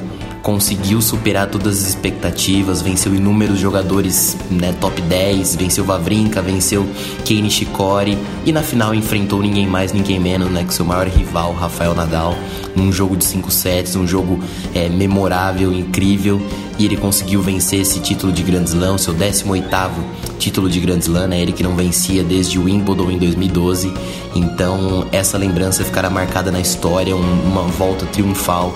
conseguiu 0.41 1.01
superar 1.01 1.49
todas 1.49 1.81
as 1.81 1.89
expectativas, 1.89 2.81
venceu 2.81 3.15
inúmeros 3.15 3.57
jogadores 3.57 4.37
né, 4.51 4.75
top 4.79 5.01
10, 5.01 5.55
venceu 5.55 5.83
Vavrinka, 5.83 6.41
venceu 6.41 6.85
Kei 7.23 7.41
Nishikori 7.41 8.17
e 8.45 8.51
na 8.51 8.61
final 8.61 8.93
enfrentou 8.93 9.41
ninguém 9.41 9.65
mais, 9.65 9.91
ninguém 9.91 10.19
menos 10.19 10.51
né, 10.51 10.63
que 10.63 10.73
seu 10.73 10.85
maior 10.85 11.07
rival, 11.07 11.53
Rafael 11.53 11.95
Nadal. 11.95 12.35
Num 12.75 12.91
jogo 12.91 13.15
de 13.15 13.25
5 13.25 13.51
sets, 13.51 13.95
um 13.95 14.07
jogo 14.07 14.39
é, 14.73 14.89
memorável, 14.89 15.73
incrível, 15.73 16.41
e 16.77 16.85
ele 16.85 16.97
conseguiu 16.97 17.41
vencer 17.41 17.81
esse 17.81 17.99
título 17.99 18.33
de 18.33 18.43
Grand 18.43 18.65
Slam, 18.65 18.97
seu 18.97 19.13
18º 19.13 19.89
título 20.37 20.69
de 20.69 20.79
Grand 20.79 20.99
Slam, 20.99 21.27
né? 21.27 21.39
ele 21.39 21.51
que 21.51 21.63
não 21.63 21.75
vencia 21.75 22.23
desde 22.23 22.59
o 22.59 22.65
Wimbledon 22.65 23.11
em 23.11 23.17
2012, 23.17 23.91
então 24.35 25.07
essa 25.11 25.37
lembrança 25.37 25.83
ficará 25.83 26.09
marcada 26.09 26.51
na 26.51 26.59
história, 26.59 27.15
um, 27.15 27.43
uma 27.45 27.63
volta 27.63 28.05
triunfal, 28.05 28.73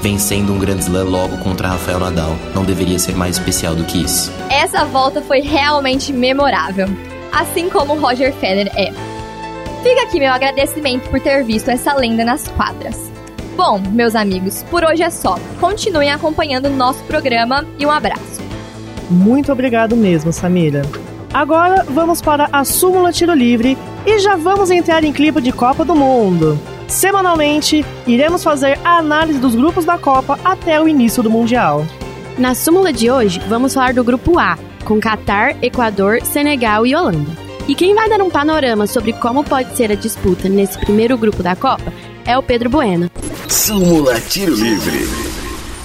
vencendo 0.00 0.52
um 0.52 0.58
Grand 0.58 0.78
Slam 0.78 1.04
logo 1.04 1.36
contra 1.38 1.68
Rafael 1.68 2.00
Nadal. 2.00 2.36
Não 2.54 2.64
deveria 2.64 2.98
ser 2.98 3.14
mais 3.14 3.36
especial 3.36 3.74
do 3.74 3.84
que 3.84 4.02
isso. 4.02 4.32
Essa 4.50 4.84
volta 4.84 5.22
foi 5.22 5.40
realmente 5.40 6.12
memorável, 6.12 6.88
assim 7.30 7.68
como 7.68 7.94
Roger 7.94 8.32
Federer 8.34 8.72
é. 8.76 8.92
Fica 9.82 10.02
aqui 10.02 10.18
meu 10.18 10.32
agradecimento 10.32 11.08
por 11.08 11.20
ter 11.20 11.44
visto 11.44 11.68
essa 11.68 11.92
lenda 11.94 12.24
nas 12.24 12.48
quadras. 12.48 13.11
Bom, 13.56 13.78
meus 13.90 14.14
amigos, 14.14 14.62
por 14.70 14.82
hoje 14.84 15.02
é 15.02 15.10
só. 15.10 15.38
Continuem 15.60 16.10
acompanhando 16.10 16.66
o 16.66 16.70
nosso 16.70 17.02
programa 17.04 17.66
e 17.78 17.84
um 17.84 17.90
abraço. 17.90 18.40
Muito 19.10 19.52
obrigado 19.52 19.94
mesmo, 19.94 20.32
Samira. 20.32 20.82
Agora 21.32 21.84
vamos 21.84 22.20
para 22.20 22.48
a 22.52 22.64
súmula 22.64 23.12
tiro 23.12 23.34
livre 23.34 23.76
e 24.06 24.18
já 24.18 24.36
vamos 24.36 24.70
entrar 24.70 25.04
em 25.04 25.12
clima 25.12 25.40
de 25.40 25.52
Copa 25.52 25.84
do 25.84 25.94
Mundo. 25.94 26.58
Semanalmente, 26.88 27.84
iremos 28.06 28.42
fazer 28.42 28.78
a 28.84 28.98
análise 28.98 29.38
dos 29.38 29.54
grupos 29.54 29.84
da 29.84 29.96
Copa 29.98 30.38
até 30.44 30.80
o 30.80 30.88
início 30.88 31.22
do 31.22 31.30
Mundial. 31.30 31.86
Na 32.38 32.54
súmula 32.54 32.92
de 32.92 33.10
hoje, 33.10 33.40
vamos 33.48 33.74
falar 33.74 33.94
do 33.94 34.04
grupo 34.04 34.38
A, 34.38 34.58
com 34.84 34.98
Catar, 34.98 35.56
Equador, 35.62 36.22
Senegal 36.22 36.86
e 36.86 36.94
Holanda. 36.94 37.30
E 37.68 37.74
quem 37.74 37.94
vai 37.94 38.08
dar 38.08 38.20
um 38.20 38.30
panorama 38.30 38.86
sobre 38.86 39.12
como 39.12 39.44
pode 39.44 39.76
ser 39.76 39.92
a 39.92 39.94
disputa 39.94 40.48
nesse 40.48 40.78
primeiro 40.78 41.16
grupo 41.16 41.42
da 41.42 41.54
Copa 41.54 41.92
é 42.24 42.36
o 42.36 42.42
Pedro 42.42 42.68
Bueno. 42.68 43.10
Súmula 43.52 44.18
Tiro 44.18 44.54
Livre. 44.54 45.06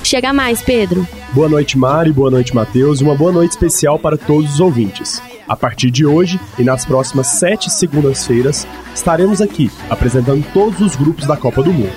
Chega 0.01 0.31
mais, 0.31 0.61
Pedro. 0.61 1.05
Boa 1.33 1.49
noite, 1.49 1.77
Mari, 1.77 2.13
boa 2.13 2.31
noite, 2.31 2.55
Matheus, 2.55 3.01
e 3.01 3.03
uma 3.03 3.13
boa 3.13 3.29
noite 3.29 3.51
especial 3.51 3.99
para 3.99 4.17
todos 4.17 4.53
os 4.53 4.59
ouvintes. 4.61 5.21
A 5.45 5.53
partir 5.53 5.91
de 5.91 6.05
hoje 6.05 6.39
e 6.57 6.63
nas 6.63 6.85
próximas 6.85 7.27
sete 7.27 7.69
segundas-feiras, 7.69 8.65
estaremos 8.95 9.41
aqui 9.41 9.69
apresentando 9.89 10.45
todos 10.53 10.79
os 10.79 10.95
grupos 10.95 11.27
da 11.27 11.35
Copa 11.35 11.61
do 11.61 11.73
Mundo. 11.73 11.91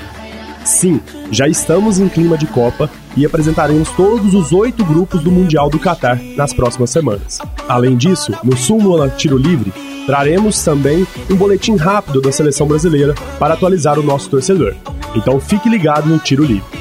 Sim, 0.64 1.00
já 1.30 1.46
estamos 1.46 2.00
em 2.00 2.08
clima 2.08 2.36
de 2.36 2.48
Copa 2.48 2.90
e 3.16 3.24
apresentaremos 3.24 3.90
todos 3.90 4.34
os 4.34 4.52
oito 4.52 4.84
grupos 4.84 5.22
do 5.22 5.30
Mundial 5.30 5.70
do 5.70 5.78
Catar 5.78 6.20
nas 6.36 6.52
próximas 6.52 6.90
semanas. 6.90 7.38
Além 7.68 7.96
disso, 7.96 8.32
no 8.42 8.56
Súmula 8.56 9.08
Tiro 9.08 9.38
Livre, 9.38 9.72
traremos 10.04 10.64
também 10.64 11.06
um 11.30 11.36
boletim 11.36 11.76
rápido 11.76 12.20
da 12.20 12.32
seleção 12.32 12.66
brasileira 12.66 13.14
para 13.38 13.54
atualizar 13.54 14.00
o 14.00 14.02
nosso 14.02 14.28
torcedor. 14.28 14.74
Então 15.14 15.40
fique 15.40 15.68
ligado 15.68 16.08
no 16.08 16.18
Tiro 16.18 16.44
Livre. 16.44 16.80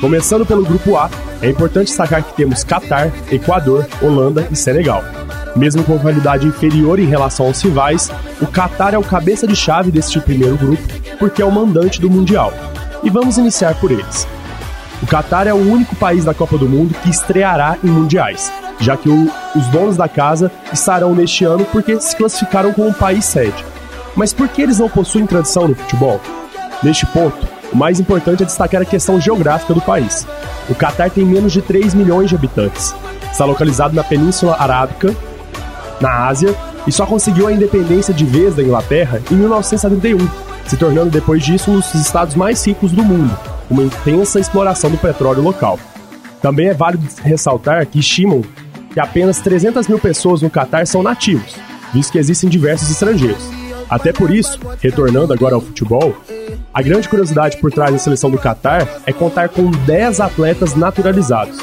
Começando 0.00 0.46
pelo 0.46 0.64
grupo 0.64 0.96
A, 0.96 1.10
é 1.42 1.48
importante 1.48 1.86
destacar 1.86 2.22
que 2.22 2.34
temos 2.34 2.62
Catar, 2.62 3.10
Equador, 3.30 3.86
Holanda 4.02 4.46
e 4.50 4.56
Senegal. 4.56 5.02
Mesmo 5.56 5.82
com 5.82 5.98
qualidade 5.98 6.46
inferior 6.46 6.98
em 6.98 7.06
relação 7.06 7.46
aos 7.46 7.60
rivais, 7.62 8.10
o 8.40 8.46
Catar 8.46 8.94
é 8.94 8.98
o 8.98 9.02
cabeça 9.02 9.46
de 9.46 9.56
chave 9.56 9.90
deste 9.90 10.20
primeiro 10.20 10.56
grupo, 10.56 10.82
porque 11.18 11.42
é 11.42 11.44
o 11.44 11.50
mandante 11.50 12.00
do 12.00 12.10
Mundial. 12.10 12.52
E 13.02 13.10
vamos 13.10 13.38
iniciar 13.38 13.74
por 13.76 13.90
eles. 13.90 14.26
O 15.02 15.06
Catar 15.06 15.46
é 15.46 15.54
o 15.54 15.56
único 15.56 15.96
país 15.96 16.24
da 16.24 16.34
Copa 16.34 16.58
do 16.58 16.68
Mundo 16.68 16.94
que 17.02 17.10
estreará 17.10 17.76
em 17.82 17.88
mundiais, 17.88 18.52
já 18.80 18.96
que 18.96 19.08
o, 19.08 19.30
os 19.54 19.66
donos 19.68 19.96
da 19.96 20.08
casa 20.08 20.50
estarão 20.72 21.14
neste 21.14 21.44
ano 21.44 21.64
porque 21.72 22.00
se 22.00 22.14
classificaram 22.16 22.72
como 22.72 22.92
país 22.92 23.24
sede. 23.24 23.64
Mas 24.16 24.32
por 24.32 24.48
que 24.48 24.62
eles 24.62 24.78
não 24.78 24.88
possuem 24.88 25.26
tradição 25.26 25.68
no 25.68 25.74
futebol? 25.74 26.20
Neste 26.82 27.06
ponto, 27.06 27.36
o 27.72 27.76
mais 27.76 27.98
importante 27.98 28.42
é 28.42 28.46
destacar 28.46 28.80
a 28.80 28.84
questão 28.84 29.20
geográfica 29.20 29.74
do 29.74 29.80
país. 29.80 30.26
O 30.68 30.74
Catar 30.74 31.10
tem 31.10 31.24
menos 31.24 31.52
de 31.52 31.60
3 31.60 31.94
milhões 31.94 32.28
de 32.28 32.36
habitantes. 32.36 32.94
Está 33.30 33.44
localizado 33.44 33.94
na 33.94 34.04
Península 34.04 34.56
Arábica, 34.58 35.14
na 36.00 36.26
Ásia, 36.26 36.54
e 36.86 36.92
só 36.92 37.04
conseguiu 37.04 37.46
a 37.46 37.52
independência 37.52 38.14
de 38.14 38.24
vez 38.24 38.54
da 38.54 38.62
Inglaterra 38.62 39.20
em 39.30 39.34
1971, 39.34 40.18
se 40.66 40.76
tornando 40.76 41.10
depois 41.10 41.44
disso 41.44 41.70
um 41.70 41.74
dos 41.74 41.94
estados 41.94 42.34
mais 42.34 42.64
ricos 42.66 42.92
do 42.92 43.02
mundo, 43.02 43.36
uma 43.68 43.82
intensa 43.82 44.38
exploração 44.38 44.90
do 44.90 44.96
petróleo 44.96 45.42
local. 45.42 45.78
Também 46.40 46.68
é 46.68 46.74
válido 46.74 47.06
ressaltar 47.22 47.84
que 47.86 47.98
estimam 47.98 48.42
que 48.92 49.00
apenas 49.00 49.40
300 49.40 49.88
mil 49.88 49.98
pessoas 49.98 50.40
no 50.40 50.48
Catar 50.48 50.86
são 50.86 51.02
nativos, 51.02 51.56
visto 51.92 52.12
que 52.12 52.18
existem 52.18 52.48
diversos 52.48 52.90
estrangeiros. 52.90 53.42
Até 53.90 54.12
por 54.12 54.30
isso, 54.30 54.58
retornando 54.80 55.32
agora 55.32 55.54
ao 55.54 55.60
futebol, 55.60 56.14
a 56.78 56.82
grande 56.82 57.08
curiosidade 57.08 57.56
por 57.56 57.72
trás 57.72 57.90
da 57.90 57.98
seleção 57.98 58.30
do 58.30 58.38
Catar 58.38 58.86
é 59.04 59.12
contar 59.12 59.48
com 59.48 59.68
10 59.68 60.20
atletas 60.20 60.76
naturalizados. 60.76 61.58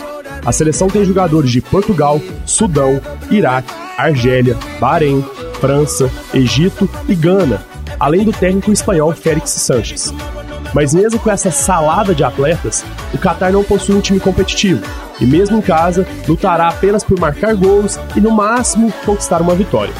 A 0.46 0.52
seleção 0.52 0.90
tem 0.90 1.06
jogadores 1.06 1.52
de 1.52 1.62
Portugal, 1.62 2.20
Sudão, 2.46 3.00
Iraque, 3.32 3.74
Argélia, 3.98 4.58
Bahrein, 4.78 5.24
França, 5.62 6.12
Egito 6.34 6.90
e 7.08 7.16
Gana, 7.16 7.64
além 7.98 8.26
do 8.26 8.34
técnico 8.34 8.74
espanhol 8.74 9.14
Félix 9.14 9.52
Sanches. 9.52 10.14
Mas 10.74 10.94
mesmo 10.94 11.18
com 11.18 11.32
essa 11.32 11.50
salada 11.50 12.14
de 12.14 12.26
atletas, 12.26 12.84
o 13.14 13.18
Qatar 13.18 13.54
não 13.54 13.64
possui 13.64 13.96
um 13.96 14.02
time 14.02 14.20
competitivo 14.20 14.86
e, 15.22 15.26
mesmo 15.26 15.60
em 15.60 15.62
casa, 15.62 16.06
lutará 16.28 16.68
apenas 16.68 17.06
por 17.06 17.18
marcar 17.18 17.56
gols 17.56 17.98
e, 18.18 18.20
no 18.20 18.32
máximo, 18.32 18.92
conquistar 19.06 19.42
uma 19.42 19.56
vitória. 19.56 19.94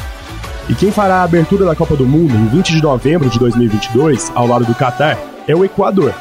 E 0.68 0.74
quem 0.74 0.90
fará 0.90 1.16
a 1.16 1.22
abertura 1.22 1.64
da 1.64 1.76
Copa 1.76 1.94
do 1.94 2.04
Mundo 2.04 2.34
em 2.34 2.46
20 2.48 2.72
de 2.72 2.82
novembro 2.82 3.30
de 3.30 3.38
2022, 3.38 4.32
ao 4.34 4.48
lado 4.48 4.64
do 4.64 4.74
Qatar, 4.74 5.16
é 5.46 5.54
o 5.54 5.64
Equador. 5.64 6.12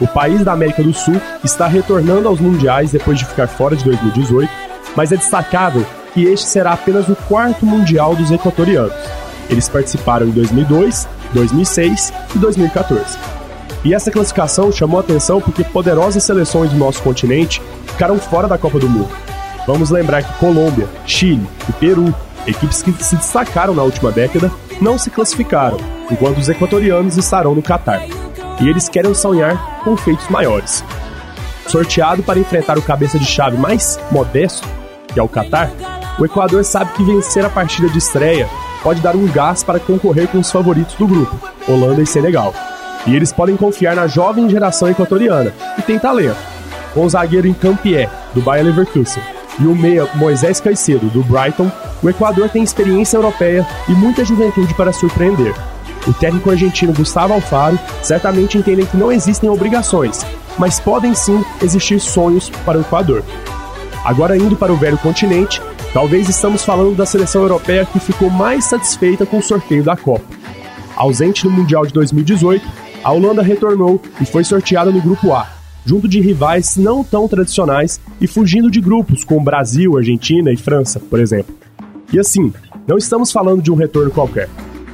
O 0.00 0.08
país 0.08 0.42
da 0.42 0.52
América 0.52 0.82
do 0.82 0.94
Sul 0.94 1.20
está 1.44 1.66
retornando 1.66 2.26
aos 2.26 2.40
mundiais 2.40 2.90
depois 2.90 3.18
de 3.18 3.26
ficar 3.26 3.46
fora 3.46 3.76
de 3.76 3.84
2018, 3.84 4.50
mas 4.96 5.12
é 5.12 5.16
destacável 5.16 5.84
que 6.14 6.24
este 6.24 6.48
será 6.48 6.72
apenas 6.72 7.06
o 7.08 7.14
quarto 7.14 7.66
mundial 7.66 8.16
dos 8.16 8.30
equatorianos. 8.30 8.94
Eles 9.50 9.68
participaram 9.68 10.26
em 10.26 10.30
2002, 10.30 11.06
2006 11.34 12.12
e 12.34 12.38
2014. 12.38 13.18
E 13.84 13.92
essa 13.92 14.10
classificação 14.10 14.72
chamou 14.72 15.00
atenção 15.00 15.38
porque 15.38 15.64
poderosas 15.64 16.24
seleções 16.24 16.70
do 16.70 16.78
nosso 16.78 17.02
continente 17.02 17.60
ficaram 17.88 18.18
fora 18.18 18.48
da 18.48 18.56
Copa 18.56 18.78
do 18.78 18.88
Mundo. 18.88 19.10
Vamos 19.66 19.90
lembrar 19.90 20.22
que 20.22 20.38
Colômbia, 20.38 20.88
Chile 21.06 21.46
e 21.68 21.72
Peru 21.72 22.14
Equipes 22.46 22.82
que 22.82 22.92
se 23.04 23.16
destacaram 23.16 23.74
na 23.74 23.82
última 23.82 24.10
década 24.10 24.50
não 24.80 24.98
se 24.98 25.10
classificaram, 25.10 25.78
enquanto 26.10 26.38
os 26.38 26.48
equatorianos 26.48 27.16
estarão 27.16 27.54
no 27.54 27.62
Catar. 27.62 28.02
E 28.60 28.68
eles 28.68 28.88
querem 28.88 29.14
sonhar 29.14 29.80
com 29.84 29.96
feitos 29.96 30.28
maiores. 30.28 30.84
Sorteado 31.68 32.22
para 32.22 32.38
enfrentar 32.38 32.76
o 32.76 32.82
cabeça 32.82 33.18
de 33.18 33.24
chave 33.24 33.56
mais 33.56 33.98
modesto, 34.10 34.66
que 35.06 35.20
é 35.20 35.22
o 35.22 35.28
Catar, 35.28 35.70
o 36.18 36.24
Equador 36.24 36.64
sabe 36.64 36.92
que 36.92 37.04
vencer 37.04 37.44
a 37.44 37.50
partida 37.50 37.88
de 37.88 37.98
estreia 37.98 38.48
pode 38.82 39.00
dar 39.00 39.14
um 39.14 39.26
gás 39.28 39.62
para 39.62 39.78
concorrer 39.78 40.28
com 40.28 40.38
os 40.38 40.50
favoritos 40.50 40.96
do 40.96 41.06
grupo, 41.06 41.38
Holanda 41.68 42.02
e 42.02 42.06
Senegal. 42.06 42.52
E 43.06 43.14
eles 43.14 43.32
podem 43.32 43.56
confiar 43.56 43.96
na 43.96 44.06
jovem 44.06 44.48
geração 44.48 44.88
equatoriana, 44.88 45.52
que 45.76 45.82
tem 45.82 45.98
talento, 45.98 46.36
com 46.92 47.04
o 47.04 47.08
zagueiro 47.08 47.46
em 47.46 47.54
Campié, 47.54 48.10
do 48.34 48.40
Bayer 48.40 48.64
Leverkusen, 48.64 49.22
e 49.58 49.66
o 49.66 49.74
meia 49.74 50.08
Moisés 50.14 50.60
Caicedo, 50.60 51.08
do 51.08 51.22
Brighton, 51.22 51.70
o 52.02 52.08
Equador 52.08 52.48
tem 52.48 52.62
experiência 52.62 53.16
europeia 53.16 53.66
e 53.88 53.92
muita 53.92 54.24
juventude 54.24 54.74
para 54.74 54.92
surpreender. 54.92 55.54
O 56.06 56.12
técnico 56.12 56.50
argentino 56.50 56.92
Gustavo 56.92 57.32
Alfaro 57.32 57.78
certamente 58.02 58.58
entende 58.58 58.86
que 58.86 58.96
não 58.96 59.12
existem 59.12 59.48
obrigações, 59.48 60.24
mas 60.58 60.80
podem 60.80 61.14
sim 61.14 61.44
existir 61.62 62.00
sonhos 62.00 62.50
para 62.64 62.78
o 62.78 62.80
Equador. 62.80 63.22
Agora 64.04 64.36
indo 64.36 64.56
para 64.56 64.72
o 64.72 64.76
velho 64.76 64.98
continente, 64.98 65.62
talvez 65.92 66.28
estamos 66.28 66.64
falando 66.64 66.96
da 66.96 67.06
seleção 67.06 67.42
europeia 67.42 67.86
que 67.86 68.00
ficou 68.00 68.28
mais 68.28 68.64
satisfeita 68.64 69.24
com 69.24 69.38
o 69.38 69.42
sorteio 69.42 69.84
da 69.84 69.96
Copa. 69.96 70.24
Ausente 70.96 71.44
no 71.44 71.52
Mundial 71.52 71.86
de 71.86 71.92
2018, 71.92 72.66
a 73.04 73.12
Holanda 73.12 73.42
retornou 73.42 74.00
e 74.20 74.26
foi 74.26 74.42
sorteada 74.42 74.90
no 74.90 75.00
grupo 75.00 75.32
A, 75.32 75.46
junto 75.84 76.08
de 76.08 76.20
rivais 76.20 76.76
não 76.76 77.02
tão 77.02 77.26
tradicionais 77.28 78.00
e 78.20 78.26
fugindo 78.26 78.70
de 78.70 78.80
grupos 78.80 79.24
como 79.24 79.44
Brasil, 79.44 79.96
Argentina 79.96 80.52
e 80.52 80.56
França, 80.56 81.00
por 81.00 81.20
exemplo. 81.20 81.54
E 82.12 82.18
assim, 82.18 82.52
não 82.86 82.96
estamos 82.96 83.32
falando 83.32 83.62
de 83.62 83.70
um 83.70 83.74
retorno 83.74 84.10
qualquer. 84.10 84.48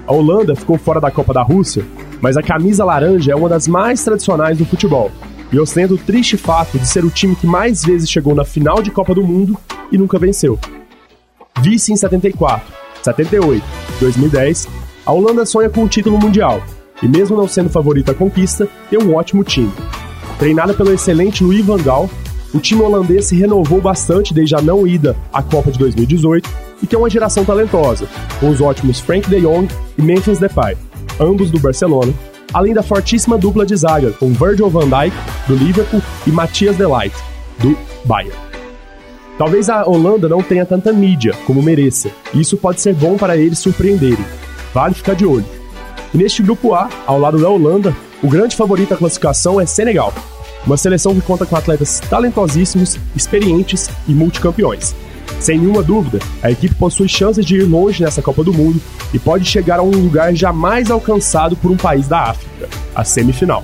A 0.07 0.13
Holanda 0.13 0.55
ficou 0.55 0.79
fora 0.79 1.01
da 1.01 1.11
Copa 1.11 1.35
da 1.35 1.43
Rússia, 1.43 1.85
mas 2.21 2.37
a 2.37 2.43
camisa 2.43 2.85
laranja 2.85 3.33
é 3.33 3.37
uma 3.37 3.49
das 3.49 3.69
mais 3.69 4.03
tradicionais 4.03 4.57
do 4.57 4.65
futebol 4.65 5.11
e 5.53 5.59
ostenta 5.59 5.95
o 5.95 5.99
triste 5.99 6.37
fato 6.37 6.79
de 6.79 6.87
ser 6.87 7.05
o 7.05 7.11
time 7.11 7.35
que 7.35 7.47
mais 7.47 7.83
vezes 7.85 8.11
chegou 8.11 8.35
na 8.35 8.45
final 8.45 8.83
de 8.83 8.91
Copa 8.91 9.15
do 9.15 9.23
Mundo 9.23 9.57
e 9.91 9.99
nunca 9.99 10.19
venceu. 10.19 10.59
Vice 11.61 11.93
em 11.93 11.97
74, 11.97 12.73
78 13.03 13.65
2010, 14.01 14.69
a 15.05 15.13
Holanda 15.13 15.45
sonha 15.45 15.71
com 15.71 15.85
o 15.85 15.89
título 15.89 16.19
mundial 16.19 16.63
e, 17.03 17.09
mesmo 17.09 17.37
não 17.37 17.49
sendo 17.49 17.71
favorita 17.71 18.13
à 18.13 18.15
conquista, 18.15 18.69
tem 18.91 18.99
um 18.99 19.15
ótimo 19.15 19.43
time. 19.43 19.73
Treinada 20.39 20.73
pelo 20.73 20.93
excelente 20.93 21.43
Louis 21.43 21.65
van 21.65 21.79
Gaal, 21.79 22.09
o 22.55 22.61
time 22.61 22.81
holandês 22.81 23.27
se 23.27 23.37
renovou 23.37 23.81
bastante 23.81 24.33
desde 24.33 24.55
a 24.55 24.63
não 24.63 24.87
ida 24.87 25.17
à 25.33 25.43
Copa 25.43 25.71
de 25.71 25.79
2018 25.79 26.49
e 26.81 26.87
tem 26.87 26.99
uma 26.99 27.11
geração 27.11 27.45
talentosa, 27.45 28.07
com 28.39 28.49
os 28.49 28.61
ótimos 28.61 29.01
Frank 29.01 29.29
de 29.29 29.41
Jong 29.41 29.69
e 29.99 30.03
Memphis 30.03 30.39
Depay, 30.39 30.77
ambos 31.21 31.51
do 31.51 31.59
Barcelona, 31.59 32.15
além 32.55 32.73
da 32.73 32.85
fortíssima 32.85 33.37
dupla 33.37 33.67
de 33.67 33.75
zaga 33.77 34.13
com 34.13 34.33
Virgil 34.33 34.71
van 34.71 34.89
Dijk, 34.89 35.17
do 35.49 35.57
Liverpool, 35.57 36.01
e 36.27 36.31
Matthias 36.31 36.77
de 36.77 36.85
Ligt, 36.85 37.19
do 37.59 37.77
Bayern. 38.05 38.39
Talvez 39.37 39.69
a 39.69 39.85
Holanda 39.85 40.29
não 40.29 40.43
tenha 40.43 40.65
tanta 40.65 40.93
mídia 40.93 41.33
como 41.47 41.63
mereça, 41.63 42.11
e 42.33 42.41
isso 42.41 42.57
pode 42.57 42.81
ser 42.81 42.95
bom 42.95 43.17
para 43.17 43.37
eles 43.37 43.59
surpreenderem. 43.59 44.25
Vale 44.73 44.95
ficar 44.95 45.15
de 45.15 45.27
olho. 45.27 45.45
E 46.15 46.19
neste 46.19 46.43
grupo 46.43 46.75
A, 46.75 46.89
ao 47.07 47.19
lado 47.19 47.39
da 47.39 47.49
Holanda, 47.49 47.95
o 48.23 48.29
grande 48.29 48.57
favorito 48.57 48.95
à 48.95 48.97
classificação 48.97 49.61
é 49.61 49.67
Senegal, 49.67 50.13
uma 50.67 50.77
seleção 50.77 51.15
que 51.15 51.21
conta 51.21 51.47
com 51.47 51.57
atletas 51.57 52.01
talentosíssimos, 52.01 52.99
experientes 53.15 53.89
e 54.09 54.13
multicampeões. 54.13 54.95
Sem 55.39 55.59
nenhuma 55.59 55.83
dúvida, 55.83 56.19
a 56.43 56.51
equipe 56.51 56.75
possui 56.75 57.09
chances 57.09 57.45
de 57.45 57.57
ir 57.57 57.63
longe 57.63 58.03
nessa 58.03 58.21
Copa 58.21 58.43
do 58.43 58.53
Mundo 58.53 58.81
e 59.15 59.19
pode 59.19 59.45
chegar 59.45 59.79
a 59.79 59.83
um 59.83 59.91
lugar 59.91 60.35
jamais 60.35 60.91
alcançado 60.91 61.57
por 61.57 61.71
um 61.71 61.77
país 61.77 62.09
da 62.09 62.23
África, 62.23 62.69
a 62.95 63.05
semifinal. 63.05 63.63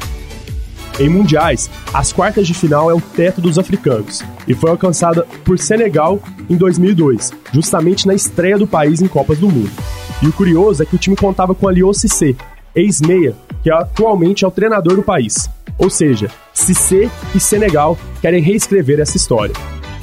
Em 1.01 1.09
mundiais, 1.09 1.69
as 1.93 2.13
quartas 2.13 2.47
de 2.47 2.55
final 2.55 2.89
é 2.89 2.95
o 2.95 3.01
teto 3.01 3.41
dos 3.41 3.59
africanos 3.59 4.23
e 4.47 4.55
foi 4.55 4.71
alcançada 4.71 5.27
por 5.45 5.59
Senegal 5.59 6.21
em 6.49 6.57
2002, 6.57 7.33
justamente 7.53 8.07
na 8.07 8.15
estreia 8.15 8.57
do 8.57 8.69
país 8.69 9.03
em 9.03 9.09
Copas 9.09 9.39
do 9.39 9.49
Mundo. 9.49 9.73
E 10.23 10.29
o 10.29 10.33
curioso 10.33 10.85
é 10.85 10.87
que 10.87 10.95
o 10.95 10.99
time 10.99 11.17
contava 11.17 11.53
com 11.53 11.67
Aliou 11.67 11.93
Cissé, 11.93 12.37
ex-meia, 12.75 13.35
que 13.63 13.71
atualmente 13.71 14.45
é 14.45 14.49
o 14.49 14.51
treinador 14.51 14.97
do 14.97 15.03
país. 15.03 15.49
Ou 15.79 15.91
seja, 15.91 16.31
Cissé 16.53 17.11
e 17.35 17.41
Senegal 17.41 17.99
querem 18.21 18.43
reescrever 18.43 19.01
essa 19.01 19.17
história. 19.17 19.55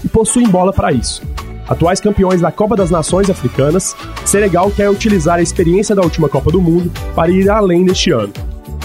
E 0.03 0.07
possuem 0.07 0.47
bola 0.47 0.73
para 0.73 0.91
isso. 0.91 1.21
Atuais 1.67 2.01
campeões 2.01 2.41
da 2.41 2.51
Copa 2.51 2.75
das 2.75 2.91
Nações 2.91 3.29
Africanas, 3.29 3.95
Senegal 4.25 4.69
quer 4.71 4.89
utilizar 4.89 5.39
a 5.39 5.41
experiência 5.41 5.95
da 5.95 6.01
última 6.01 6.27
Copa 6.27 6.51
do 6.51 6.61
Mundo 6.61 6.91
para 7.15 7.31
ir 7.31 7.49
além 7.49 7.83
neste 7.83 8.11
ano. 8.11 8.33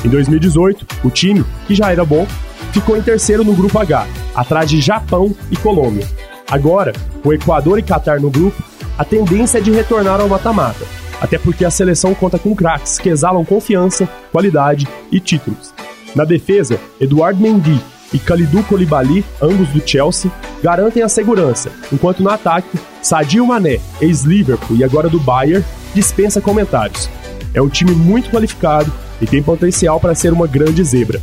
Em 0.04 0.08
2018, 0.08 0.86
o 1.02 1.10
time, 1.10 1.44
que 1.66 1.74
já 1.74 1.90
era 1.90 2.04
bom, 2.04 2.26
ficou 2.72 2.96
em 2.96 3.02
terceiro 3.02 3.42
no 3.42 3.54
grupo 3.54 3.78
H, 3.78 4.06
atrás 4.34 4.70
de 4.70 4.80
Japão 4.80 5.34
e 5.50 5.56
Colômbia. 5.56 6.06
Agora, 6.48 6.92
com 7.22 7.32
Equador 7.32 7.78
e 7.78 7.82
Catar 7.82 8.20
no 8.20 8.30
grupo, 8.30 8.62
a 8.96 9.04
tendência 9.04 9.58
é 9.58 9.60
de 9.60 9.72
retornar 9.72 10.20
ao 10.20 10.28
mata-mata, 10.28 10.86
até 11.20 11.38
porque 11.38 11.64
a 11.64 11.70
seleção 11.70 12.14
conta 12.14 12.38
com 12.38 12.54
craques 12.54 12.98
que 12.98 13.08
exalam 13.08 13.44
confiança, 13.44 14.08
qualidade 14.30 14.86
e 15.10 15.20
títulos. 15.20 15.72
Na 16.14 16.24
defesa, 16.24 16.78
Eduardo 17.00 17.40
Mendy 17.40 17.80
e 18.12 18.18
Kalidou 18.18 18.62
Koulibaly, 18.64 19.24
ambos 19.40 19.68
do 19.68 19.86
Chelsea, 19.86 20.30
garantem 20.62 21.02
a 21.02 21.08
segurança, 21.08 21.70
enquanto 21.92 22.22
no 22.22 22.30
ataque, 22.30 22.78
Sadio 23.02 23.46
Mané, 23.46 23.80
ex-Liverpool 24.00 24.76
e 24.76 24.84
agora 24.84 25.08
do 25.08 25.20
Bayern, 25.20 25.64
dispensa 25.94 26.40
comentários. 26.40 27.08
É 27.52 27.60
um 27.60 27.68
time 27.68 27.92
muito 27.92 28.30
qualificado 28.30 28.92
e 29.20 29.26
tem 29.26 29.42
potencial 29.42 29.98
para 29.98 30.14
ser 30.14 30.32
uma 30.32 30.46
grande 30.46 30.82
zebra. 30.84 31.20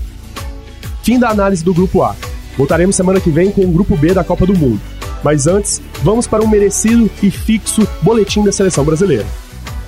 Fim 1.04 1.20
da 1.20 1.30
análise 1.30 1.64
do 1.64 1.74
Grupo 1.74 2.02
A. 2.02 2.16
Voltaremos 2.58 2.96
semana 2.96 3.20
que 3.20 3.30
vem 3.30 3.52
com 3.52 3.62
o 3.62 3.72
Grupo 3.72 3.98
B 3.98 4.14
da 4.14 4.24
Copa 4.24 4.46
do 4.46 4.58
Mundo. 4.58 4.82
Mas 5.24 5.48
antes, 5.48 5.82
vamos 6.02 6.28
para 6.28 6.44
um 6.44 6.48
merecido 6.48 7.10
e 7.22 7.32
fixo 7.32 7.88
boletim 8.02 8.44
da 8.44 8.52
seleção 8.52 8.84
brasileira. 8.84 9.26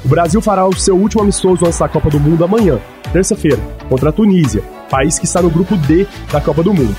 O 0.06 0.08
Brasil 0.08 0.39
fará 0.39 0.68
o 0.68 0.76
seu 0.76 0.96
último 0.96 1.24
amistoso 1.24 1.65
antes 1.65 1.80
da 1.80 1.89
Copa 1.89 2.12
do 2.12 2.20
Mundo 2.20 2.44
amanhã, 2.46 2.80
terça-feira, 3.12 3.58
contra 3.89 4.10
a 4.10 4.13
Tunísia, 4.13 4.62
país 4.88 5.18
que 5.18 5.26
está 5.26 5.41
no 5.41 5.50
grupo 5.50 5.76
D 5.76 6.06
da 6.32 6.39
Copa 6.39 6.62
do 6.62 6.72
Mundo. 6.72 6.96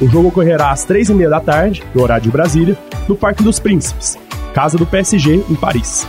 O 0.00 0.08
jogo 0.08 0.28
ocorrerá 0.28 0.70
às 0.70 0.82
três 0.82 1.10
e 1.10 1.14
meia 1.14 1.28
da 1.28 1.40
tarde, 1.40 1.84
no 1.94 2.02
horário 2.02 2.24
de 2.24 2.30
Brasília, 2.30 2.78
no 3.06 3.14
Parque 3.14 3.42
dos 3.42 3.58
Príncipes, 3.58 4.16
casa 4.54 4.78
do 4.78 4.86
PSG 4.86 5.44
em 5.46 5.54
Paris. 5.54 6.06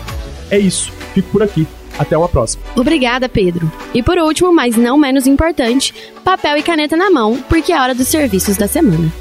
É 0.49 0.57
isso, 0.57 0.93
fico 1.13 1.29
por 1.29 1.43
aqui. 1.43 1.67
Até 1.97 2.17
uma 2.17 2.29
próxima. 2.29 2.63
Obrigada, 2.77 3.27
Pedro. 3.27 3.69
E 3.93 4.01
por 4.01 4.17
último, 4.17 4.53
mas 4.53 4.77
não 4.77 4.97
menos 4.97 5.27
importante, 5.27 5.93
papel 6.23 6.55
e 6.55 6.63
caneta 6.63 6.95
na 6.95 7.09
mão, 7.09 7.37
porque 7.49 7.73
é 7.73 7.81
hora 7.81 7.93
dos 7.93 8.07
serviços 8.07 8.55
da 8.55 8.69
semana. 8.69 9.11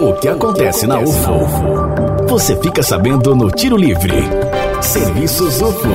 O 0.00 0.12
que 0.14 0.26
acontece 0.26 0.88
na 0.88 0.98
UFO? 0.98 2.26
Você 2.28 2.60
fica 2.60 2.82
sabendo 2.82 3.36
no 3.36 3.48
Tiro 3.52 3.76
Livre. 3.76 4.45
Serviços 4.82 5.60
UFO. 5.60 5.88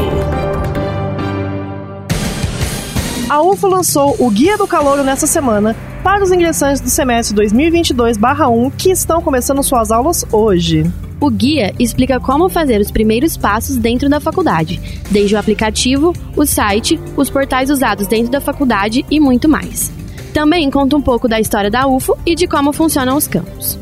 A 3.30 3.42
UFO 3.42 3.68
lançou 3.68 4.16
o 4.20 4.30
Guia 4.30 4.58
do 4.58 4.68
Calouro 4.68 5.04
nessa 5.04 5.28
semana 5.28 5.76
para 6.04 6.24
os 6.24 6.32
ingressantes 6.32 6.82
do 6.82 6.90
semestre 6.90 7.36
2022/1 7.36 8.72
que 8.78 8.92
estão 8.92 9.22
começando 9.22 9.64
suas 9.64 9.92
aulas 9.92 10.26
hoje. 10.32 10.92
O 11.20 11.30
guia 11.30 11.74
explica 11.78 12.20
como 12.20 12.50
fazer 12.50 12.82
os 12.82 12.90
primeiros 12.90 13.38
passos 13.38 13.78
dentro 13.78 14.10
da 14.10 14.20
faculdade, 14.20 14.82
desde 15.10 15.36
o 15.36 15.40
aplicativo, 15.40 16.14
o 16.36 16.46
site, 16.46 17.00
os 17.16 17.30
portais 17.30 17.70
usados 17.70 18.08
dentro 18.08 18.32
da 18.32 18.42
faculdade 18.42 19.06
e 19.10 19.20
muito 19.20 19.48
mais. 19.48 19.92
Também 20.34 20.70
conta 20.72 20.98
um 20.98 21.02
pouco 21.02 21.28
da 21.28 21.40
história 21.40 21.70
da 21.70 21.88
UFO 21.88 22.18
e 22.26 22.34
de 22.34 22.48
como 22.48 22.74
funcionam 22.74 23.16
os 23.16 23.28
campos. 23.28 23.80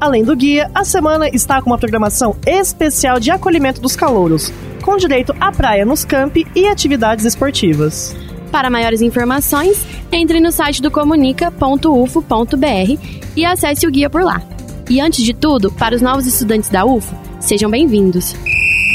Além 0.00 0.22
do 0.22 0.36
guia, 0.36 0.70
a 0.72 0.84
semana 0.84 1.28
está 1.28 1.60
com 1.60 1.70
uma 1.70 1.78
programação 1.78 2.36
especial 2.46 3.18
de 3.18 3.32
acolhimento 3.32 3.80
dos 3.80 3.96
calouros, 3.96 4.52
com 4.82 4.96
direito 4.96 5.34
à 5.40 5.50
praia 5.50 5.84
nos 5.84 6.04
campi 6.04 6.46
e 6.54 6.68
atividades 6.68 7.24
esportivas. 7.24 8.14
Para 8.52 8.70
maiores 8.70 9.02
informações, 9.02 9.84
entre 10.12 10.38
no 10.38 10.52
site 10.52 10.80
do 10.80 10.88
comunica.ufo.br 10.90 13.02
e 13.36 13.44
acesse 13.44 13.88
o 13.88 13.90
guia 13.90 14.08
por 14.08 14.22
lá. 14.22 14.40
E 14.88 15.00
antes 15.00 15.24
de 15.24 15.34
tudo, 15.34 15.72
para 15.72 15.96
os 15.96 16.00
novos 16.00 16.26
estudantes 16.26 16.70
da 16.70 16.84
UFO, 16.84 17.14
sejam 17.40 17.68
bem-vindos. 17.68 18.36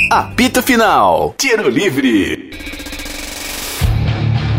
Apito 0.10 0.64
Final. 0.64 1.36
Tiro 1.38 1.70
Livre. 1.70 2.52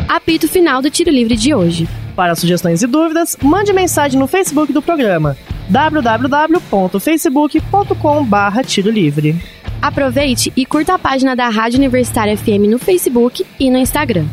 Apito 0.07 0.47
final 0.47 0.83
do 0.83 0.91
Tiro 0.91 1.11
Livre 1.11 1.37
de 1.37 1.55
hoje. 1.55 1.89
Para 2.15 2.37
sugestões 2.37 2.83
e 2.83 2.87
dúvidas, 2.87 3.37
mande 3.43 3.73
mensagem 3.73 4.21
no 4.21 4.29
Facebook 4.29 4.73
do 4.73 4.83
programa 4.83 5.37
www.facebook.com.br 5.69 8.61
Tiro 8.67 8.91
Livre. 8.91 9.37
Aproveite 9.81 10.53
e 10.57 10.65
curta 10.65 10.95
a 10.95 10.99
página 10.99 11.37
da 11.37 11.49
Rádio 11.49 11.79
Universitária 11.79 12.37
FM 12.37 12.71
no 12.71 12.79
Facebook 12.79 13.45
e 13.59 13.71
no 13.71 13.79
Instagram. 13.79 14.27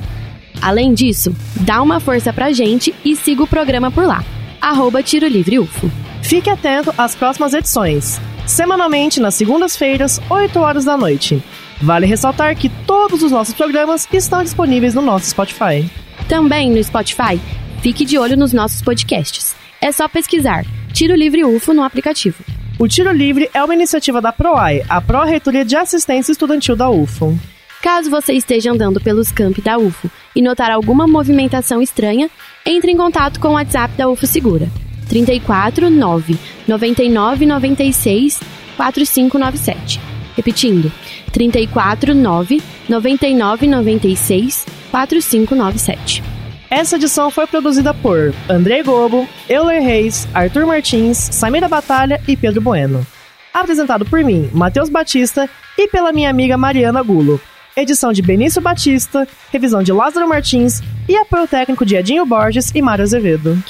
Além 0.61 0.93
disso, 0.93 1.35
dá 1.61 1.81
uma 1.81 1.99
força 1.99 2.31
pra 2.31 2.51
gente 2.51 2.93
e 3.03 3.15
siga 3.15 3.43
o 3.43 3.47
programa 3.47 3.91
por 3.91 4.05
lá. 4.05 4.23
Arroba 4.61 5.01
Tiro 5.01 5.27
Livre 5.27 5.59
UFO. 5.59 5.91
Fique 6.21 6.49
atento 6.49 6.93
às 6.97 7.15
próximas 7.15 7.53
edições, 7.53 8.21
semanalmente 8.45 9.19
nas 9.19 9.35
segundas-feiras, 9.35 10.21
8 10.29 10.59
horas 10.59 10.85
da 10.85 10.95
noite. 10.95 11.43
Vale 11.81 12.05
ressaltar 12.05 12.55
que 12.55 12.69
todos 12.85 13.23
os 13.23 13.31
nossos 13.31 13.55
programas 13.55 14.07
estão 14.13 14.43
disponíveis 14.43 14.93
no 14.93 15.01
nosso 15.01 15.29
Spotify. 15.29 15.89
Também 16.29 16.69
no 16.69 16.83
Spotify, 16.83 17.41
fique 17.81 18.05
de 18.05 18.19
olho 18.19 18.37
nos 18.37 18.53
nossos 18.53 18.81
podcasts. 18.81 19.55
É 19.81 19.91
só 19.91 20.07
pesquisar 20.07 20.63
Tiro 20.93 21.15
Livre 21.15 21.43
UFO 21.45 21.73
no 21.73 21.83
aplicativo. 21.83 22.43
O 22.77 22.87
Tiro 22.87 23.11
Livre 23.11 23.49
é 23.53 23.63
uma 23.63 23.73
iniciativa 23.73 24.21
da 24.21 24.31
PROAI, 24.31 24.83
a 24.89 25.01
Pró-Reitoria 25.01 25.63
de 25.63 25.75
Assistência 25.75 26.31
Estudantil 26.31 26.75
da 26.75 26.89
UFO. 26.89 27.37
Caso 27.81 28.09
você 28.09 28.33
esteja 28.33 28.71
andando 28.71 28.99
pelos 28.99 29.31
campi 29.31 29.61
da 29.61 29.77
UFO 29.77 30.11
e 30.35 30.41
notar 30.41 30.69
alguma 30.69 31.07
movimentação 31.07 31.81
estranha, 31.81 32.29
entre 32.65 32.91
em 32.91 32.97
contato 32.97 33.39
com 33.39 33.49
o 33.49 33.53
WhatsApp 33.53 33.95
da 33.95 34.09
UFO 34.09 34.27
Segura. 34.27 34.69
34 35.09 35.89
9 35.89 36.37
99 36.67 37.45
96 37.45 38.39
4597. 38.77 39.99
Repetindo, 40.35 40.91
34 41.31 42.13
9 42.13 42.61
99 42.87 43.67
96 43.67 44.65
4597. 44.91 46.30
Essa 46.71 46.95
edição 46.95 47.29
foi 47.29 47.45
produzida 47.45 47.93
por 47.93 48.33
Andrei 48.49 48.81
Gobo, 48.81 49.27
Euler 49.49 49.83
Reis, 49.83 50.25
Arthur 50.33 50.65
Martins, 50.65 51.17
Samira 51.17 51.67
Batalha 51.67 52.21
e 52.25 52.37
Pedro 52.37 52.61
Bueno. 52.61 53.05
Apresentado 53.53 54.05
por 54.05 54.23
mim, 54.23 54.49
Matheus 54.53 54.87
Batista, 54.87 55.49
e 55.77 55.89
pela 55.89 56.13
minha 56.13 56.29
amiga 56.29 56.57
Mariana 56.57 57.03
Gulo. 57.03 57.41
Edição 57.75 58.13
de 58.13 58.21
Benício 58.21 58.61
Batista, 58.61 59.27
revisão 59.51 59.83
de 59.83 59.91
Lázaro 59.91 60.29
Martins 60.29 60.81
e 61.09 61.17
apoio 61.17 61.45
técnico 61.45 61.85
de 61.85 61.97
Edinho 61.97 62.25
Borges 62.25 62.71
e 62.73 62.81
Mário 62.81 63.03
Azevedo. 63.03 63.61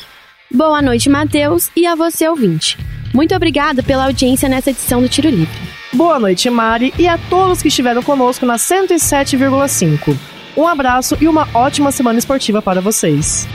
Boa 0.53 0.79
noite, 0.79 1.09
Matheus, 1.09 1.71
e 1.75 1.87
a 1.87 1.95
você, 1.95 2.29
ouvinte. 2.29 2.77
Muito 3.11 3.33
obrigada 3.33 3.81
pela 3.81 4.05
audiência 4.05 4.47
nessa 4.47 4.69
edição 4.69 5.01
do 5.01 5.09
Tiro 5.09 5.27
Livre. 5.27 5.57
Boa 5.91 6.19
noite, 6.19 6.47
Mari, 6.51 6.93
e 6.99 7.07
a 7.07 7.17
todos 7.17 7.63
que 7.63 7.67
estiveram 7.67 8.03
conosco 8.03 8.45
na 8.45 8.57
107,5. 8.57 10.15
Um 10.55 10.67
abraço 10.67 11.17
e 11.21 11.27
uma 11.27 11.47
ótima 11.53 11.91
semana 11.91 12.19
esportiva 12.19 12.61
para 12.61 12.81
vocês. 12.81 13.47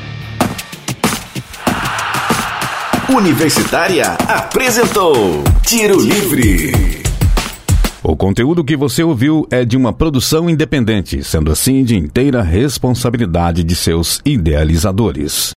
Universitária 3.15 4.13
apresentou 4.27 5.15
Tiro 5.63 6.01
Livre. 6.01 6.73
O 8.03 8.17
conteúdo 8.17 8.65
que 8.65 8.77
você 8.77 9.03
ouviu 9.03 9.47
é 9.51 9.65
de 9.65 9.77
uma 9.77 9.93
produção 9.93 10.49
independente, 10.49 11.23
sendo 11.23 11.53
assim 11.53 11.85
de 11.85 11.97
inteira 11.97 12.43
responsabilidade 12.43 13.63
de 13.63 13.77
seus 13.77 14.21
idealizadores. 14.25 15.51